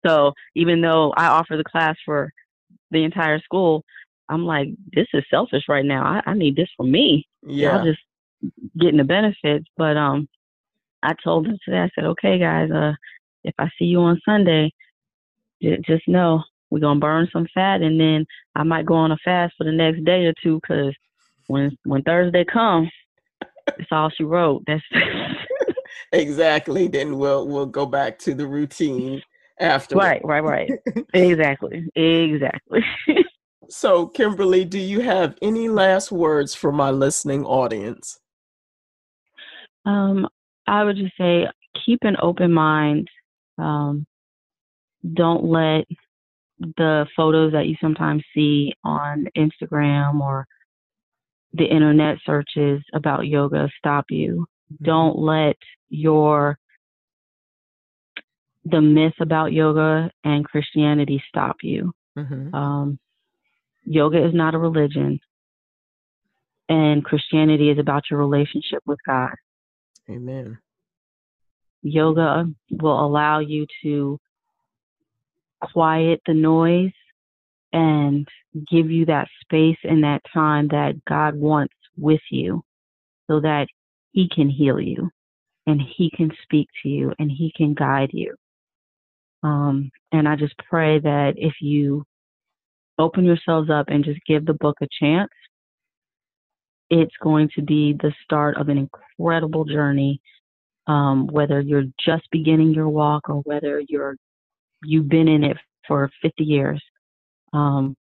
so 0.06 0.32
even 0.54 0.80
though 0.80 1.12
I 1.16 1.26
offer 1.26 1.56
the 1.56 1.64
class 1.64 1.96
for 2.04 2.30
the 2.90 3.04
entire 3.04 3.40
school, 3.40 3.84
I'm 4.28 4.44
like, 4.44 4.68
this 4.92 5.06
is 5.14 5.24
selfish 5.30 5.64
right 5.68 5.84
now. 5.84 6.04
I, 6.04 6.30
I 6.30 6.34
need 6.34 6.56
this 6.56 6.68
for 6.76 6.84
me. 6.84 7.26
Yeah. 7.42 7.78
I'm 7.78 7.84
just 7.84 8.00
getting 8.78 8.98
the 8.98 9.04
benefits. 9.04 9.66
But 9.76 9.96
um 9.96 10.28
I 11.02 11.14
told 11.22 11.46
them 11.46 11.56
today, 11.64 11.78
I 11.78 11.90
said, 11.94 12.04
okay, 12.04 12.38
guys, 12.38 12.70
uh, 12.70 12.92
if 13.44 13.54
I 13.58 13.68
see 13.78 13.84
you 13.84 14.00
on 14.00 14.20
Sunday, 14.24 14.72
j- 15.62 15.80
just 15.86 16.08
know 16.08 16.42
we're 16.70 16.80
gonna 16.80 17.00
burn 17.00 17.28
some 17.32 17.46
fat, 17.54 17.82
and 17.82 18.00
then 18.00 18.26
I 18.54 18.62
might 18.64 18.86
go 18.86 18.94
on 18.94 19.12
a 19.12 19.16
fast 19.24 19.54
for 19.56 19.64
the 19.64 19.72
next 19.72 20.04
day 20.04 20.26
or 20.26 20.34
two, 20.42 20.60
cause 20.66 20.92
when 21.46 21.76
when 21.84 22.02
Thursday 22.02 22.44
comes, 22.44 22.90
it's 23.78 23.88
all 23.90 24.10
she 24.10 24.24
wrote. 24.24 24.64
That's 24.66 24.82
exactly. 26.12 26.88
Then 26.88 27.18
we'll 27.18 27.46
we'll 27.46 27.66
go 27.66 27.86
back 27.86 28.18
to 28.20 28.34
the 28.34 28.46
routine 28.46 29.22
after. 29.60 29.96
Right, 29.96 30.20
right, 30.24 30.42
right. 30.42 30.70
exactly, 31.14 31.86
exactly. 31.94 32.84
so, 33.68 34.06
Kimberly, 34.06 34.64
do 34.64 34.78
you 34.78 35.00
have 35.00 35.36
any 35.42 35.68
last 35.68 36.12
words 36.12 36.54
for 36.54 36.72
my 36.72 36.90
listening 36.90 37.44
audience? 37.44 38.18
Um, 39.84 40.28
I 40.66 40.84
would 40.84 40.96
just 40.96 41.16
say 41.16 41.46
keep 41.84 42.00
an 42.02 42.16
open 42.20 42.52
mind. 42.52 43.08
Um, 43.56 44.06
don't 45.14 45.44
let 45.44 45.84
the 46.76 47.06
photos 47.16 47.52
that 47.52 47.66
you 47.66 47.76
sometimes 47.80 48.22
see 48.34 48.72
on 48.84 49.26
Instagram 49.36 50.20
or 50.20 50.46
the 51.52 51.64
internet 51.64 52.18
searches 52.26 52.82
about 52.92 53.26
yoga 53.26 53.68
stop 53.78 54.06
you. 54.10 54.46
Mm-hmm. 54.72 54.84
Don't 54.84 55.18
let 55.18 55.56
your 55.88 56.58
the 58.70 58.80
myth 58.80 59.14
about 59.20 59.52
yoga 59.52 60.10
and 60.24 60.44
Christianity 60.44 61.22
stop 61.28 61.56
you. 61.62 61.92
Mm-hmm. 62.16 62.54
Um, 62.54 62.98
yoga 63.84 64.24
is 64.26 64.34
not 64.34 64.54
a 64.54 64.58
religion, 64.58 65.20
and 66.68 67.04
Christianity 67.04 67.70
is 67.70 67.78
about 67.78 68.04
your 68.10 68.18
relationship 68.18 68.82
with 68.86 68.98
God. 69.06 69.34
Amen. 70.10 70.58
Yoga 71.82 72.46
will 72.70 73.04
allow 73.04 73.38
you 73.38 73.66
to 73.82 74.18
quiet 75.60 76.20
the 76.26 76.34
noise 76.34 76.92
and 77.72 78.26
give 78.70 78.90
you 78.90 79.06
that 79.06 79.28
space 79.42 79.78
and 79.84 80.02
that 80.02 80.22
time 80.32 80.68
that 80.68 80.94
God 81.06 81.34
wants 81.34 81.74
with 81.96 82.20
you 82.30 82.62
so 83.26 83.40
that 83.40 83.66
He 84.12 84.28
can 84.28 84.48
heal 84.48 84.80
you 84.80 85.10
and 85.66 85.80
He 85.80 86.10
can 86.10 86.30
speak 86.42 86.68
to 86.82 86.88
you 86.88 87.12
and 87.18 87.30
He 87.30 87.52
can 87.54 87.74
guide 87.74 88.10
you. 88.12 88.34
Um, 89.42 89.90
and 90.12 90.28
I 90.28 90.36
just 90.36 90.54
pray 90.68 90.98
that 90.98 91.34
if 91.36 91.54
you 91.60 92.04
open 92.98 93.24
yourselves 93.24 93.70
up 93.70 93.86
and 93.88 94.04
just 94.04 94.20
give 94.26 94.44
the 94.44 94.54
book 94.54 94.76
a 94.80 94.88
chance, 95.00 95.30
it's 96.90 97.14
going 97.22 97.50
to 97.54 97.62
be 97.62 97.92
the 97.92 98.12
start 98.24 98.56
of 98.56 98.68
an 98.68 98.78
incredible 98.78 99.64
journey. 99.64 100.20
Um, 100.86 101.26
whether 101.26 101.60
you're 101.60 101.84
just 102.04 102.24
beginning 102.32 102.72
your 102.72 102.88
walk 102.88 103.28
or 103.28 103.42
whether 103.42 103.82
you're 103.88 104.16
you've 104.82 105.08
been 105.08 105.28
in 105.28 105.44
it 105.44 105.58
for 105.86 106.10
50 106.22 106.44
years, 106.44 106.82
um, 107.52 107.94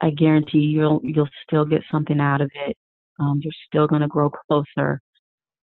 I 0.00 0.10
guarantee 0.10 0.58
you'll 0.58 1.00
you'll 1.02 1.30
still 1.46 1.64
get 1.64 1.82
something 1.90 2.20
out 2.20 2.42
of 2.42 2.50
it. 2.54 2.76
Um, 3.18 3.40
you're 3.42 3.52
still 3.66 3.86
going 3.86 4.02
to 4.02 4.08
grow 4.08 4.30
closer, 4.30 5.00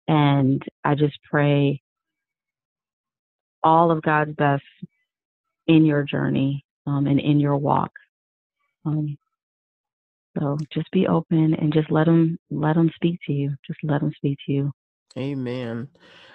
and 0.07 0.63
I 0.85 0.95
just 0.95 1.19
pray 1.29 1.82
all 3.65 3.91
of 3.91 4.03
God's 4.03 4.35
best 4.35 4.63
in 5.67 5.85
your 5.85 6.03
journey 6.03 6.65
um, 6.87 7.07
and 7.07 7.21
in 7.21 7.41
your 7.41 7.57
walk. 7.57 7.93
Um, 8.85 9.17
so 10.39 10.59
just 10.73 10.91
be 10.93 11.07
open 11.07 11.55
and 11.55 11.73
just 11.73 11.91
let 11.91 12.07
them 12.07 12.39
let 12.51 12.75
them 12.75 12.91
speak 12.95 13.21
to 13.27 13.33
you. 13.33 13.55
Just 13.67 13.81
let 13.83 14.01
them 14.01 14.13
speak 14.17 14.39
to 14.47 14.53
you. 14.53 14.73
Amen. 15.17 15.89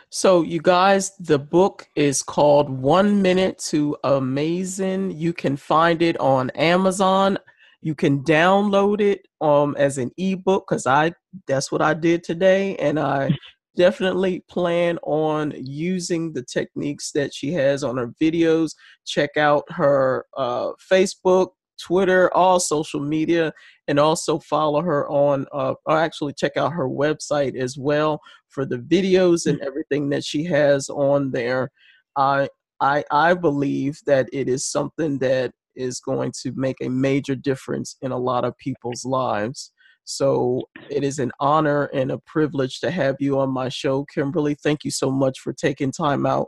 So 0.09 0.43
you 0.43 0.61
guys, 0.61 1.15
the 1.17 1.39
book 1.39 1.89
is 1.95 2.23
called 2.23 2.69
One 2.69 3.21
Minute 3.21 3.57
to 3.69 3.97
Amazing. 4.03 5.11
You 5.11 5.33
can 5.33 5.57
find 5.57 6.01
it 6.01 6.17
on 6.19 6.49
Amazon. 6.51 7.37
You 7.81 7.95
can 7.95 8.23
download 8.23 9.01
it 9.01 9.27
um 9.41 9.75
as 9.77 9.97
an 9.97 10.11
ebook 10.17 10.65
because 10.67 10.85
I 10.87 11.13
that's 11.47 11.71
what 11.71 11.81
I 11.81 11.93
did 11.93 12.23
today, 12.23 12.75
and 12.77 12.99
I 12.99 13.31
definitely 13.77 14.43
plan 14.49 14.97
on 15.03 15.53
using 15.55 16.33
the 16.33 16.43
techniques 16.43 17.11
that 17.13 17.33
she 17.33 17.53
has 17.53 17.83
on 17.83 17.95
her 17.95 18.13
videos. 18.21 18.71
Check 19.05 19.37
out 19.37 19.63
her 19.69 20.25
uh, 20.35 20.71
Facebook, 20.91 21.49
Twitter, 21.81 22.33
all 22.33 22.59
social 22.59 22.99
media, 22.99 23.53
and 23.87 23.99
also 23.99 24.39
follow 24.39 24.81
her 24.81 25.07
on, 25.09 25.45
uh, 25.53 25.75
or 25.85 25.97
actually 25.97 26.33
check 26.33 26.57
out 26.57 26.73
her 26.73 26.89
website 26.89 27.55
as 27.55 27.77
well 27.77 28.19
for 28.49 28.65
the 28.65 28.79
videos 28.79 29.45
and 29.45 29.61
everything 29.61 30.09
that 30.09 30.23
she 30.23 30.43
has 30.43 30.89
on 30.89 31.31
there. 31.31 31.71
I 32.17 32.49
I 32.81 33.03
I 33.11 33.35
believe 33.35 33.99
that 34.07 34.27
it 34.33 34.49
is 34.49 34.65
something 34.65 35.19
that 35.19 35.53
is 35.75 35.99
going 35.99 36.33
to 36.41 36.51
make 36.55 36.77
a 36.81 36.89
major 36.89 37.35
difference 37.35 37.95
in 38.01 38.11
a 38.11 38.17
lot 38.17 38.43
of 38.43 38.57
people's 38.57 39.05
lives. 39.05 39.71
So 40.10 40.70
it 40.89 41.04
is 41.04 41.20
an 41.20 41.34
honor 41.41 41.89
and 41.93 42.12
a 42.12 42.17
privilege 42.17 42.80
to 42.80 42.91
have 42.91 43.17
you 43.20 43.39
on 43.39 43.50
my 43.50 43.67
show, 43.67 44.06
Kimberly. 44.06 44.55
Thank 44.55 44.86
you 44.86 44.91
so 44.91 45.12
much 45.12 45.41
for 45.41 45.51
taking 45.51 45.91
time 45.91 46.26
out 46.26 46.47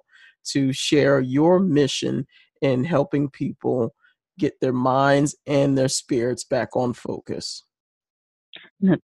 to 0.51 0.71
share 0.71 1.19
your 1.19 1.59
mission 1.59 2.25
in 2.61 2.85
helping 2.85 3.29
people 3.29 3.93
get 4.37 4.53
their 4.61 4.71
minds 4.71 5.35
and 5.45 5.77
their 5.77 5.89
spirits 5.89 6.45
back 6.45 6.73
on 6.77 6.93
focus. 6.93 7.65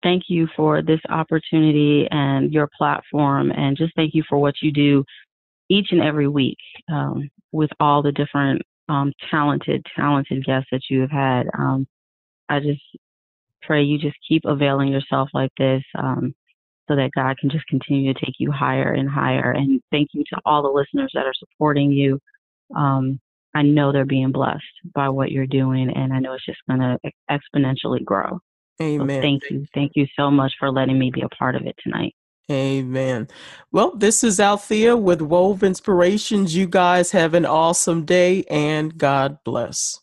Thank 0.03 0.23
you 0.27 0.49
for 0.53 0.81
this 0.81 0.99
opportunity 1.07 2.09
and 2.11 2.51
your 2.51 2.69
platform, 2.77 3.51
and 3.51 3.77
just 3.77 3.95
thank 3.95 4.13
you 4.13 4.23
for 4.27 4.37
what 4.37 4.55
you 4.61 4.73
do 4.73 5.05
each 5.69 5.93
and 5.93 6.01
every 6.01 6.27
week 6.27 6.57
um, 6.91 7.31
with 7.53 7.69
all 7.79 8.01
the 8.01 8.11
different 8.11 8.61
um, 8.89 9.13
talented, 9.29 9.85
talented 9.95 10.43
guests 10.43 10.67
that 10.73 10.81
you 10.89 10.99
have 10.99 11.11
had. 11.11 11.47
Um, 11.57 11.87
I 12.49 12.59
just 12.59 12.81
pray 13.61 13.83
you 13.83 13.97
just 13.97 14.17
keep 14.27 14.43
availing 14.45 14.89
yourself 14.89 15.29
like 15.33 15.51
this 15.57 15.83
um, 15.97 16.33
so 16.87 16.95
that 16.95 17.11
God 17.15 17.37
can 17.37 17.49
just 17.49 17.65
continue 17.67 18.13
to 18.13 18.25
take 18.25 18.35
you 18.37 18.51
higher 18.51 18.93
and 18.93 19.09
higher. 19.09 19.51
And 19.51 19.81
thank 19.91 20.09
you 20.13 20.23
to 20.33 20.41
all 20.45 20.61
the 20.61 20.69
listeners 20.69 21.11
that 21.13 21.25
are 21.25 21.33
supporting 21.37 21.91
you. 21.91 22.19
Um, 22.75 23.19
I 23.53 23.63
know 23.63 23.91
they're 23.91 24.05
being 24.05 24.31
blessed 24.31 24.63
by 24.93 25.09
what 25.09 25.31
you're 25.31 25.45
doing, 25.45 25.89
and 25.89 26.13
I 26.13 26.19
know 26.19 26.33
it's 26.33 26.45
just 26.45 26.59
going 26.69 26.79
to 26.79 26.97
exponentially 27.29 28.03
grow. 28.03 28.39
Amen. 28.81 29.17
So 29.17 29.21
thank 29.21 29.43
you. 29.49 29.65
Thank 29.73 29.91
you 29.95 30.07
so 30.17 30.31
much 30.31 30.53
for 30.57 30.71
letting 30.71 30.97
me 30.97 31.11
be 31.11 31.21
a 31.21 31.29
part 31.29 31.55
of 31.55 31.65
it 31.65 31.75
tonight. 31.83 32.15
Amen. 32.49 33.27
Well, 33.71 33.95
this 33.95 34.23
is 34.23 34.39
Althea 34.39 34.97
with 34.97 35.21
Wove 35.21 35.63
Inspirations. 35.63 36.55
You 36.55 36.67
guys 36.67 37.11
have 37.11 37.33
an 37.33 37.45
awesome 37.45 38.03
day 38.03 38.43
and 38.49 38.97
God 38.97 39.37
bless. 39.45 39.99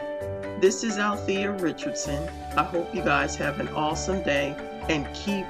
This 0.60 0.84
is 0.84 0.98
Althea 0.98 1.52
Richardson. 1.52 2.28
I 2.56 2.64
hope 2.64 2.94
you 2.96 3.04
guys 3.04 3.36
have 3.36 3.60
an 3.60 3.68
awesome 3.70 4.24
day 4.24 4.56
and 4.90 5.06
keep 5.14 5.46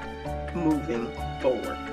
moving 0.54 1.10
forward. 1.40 1.87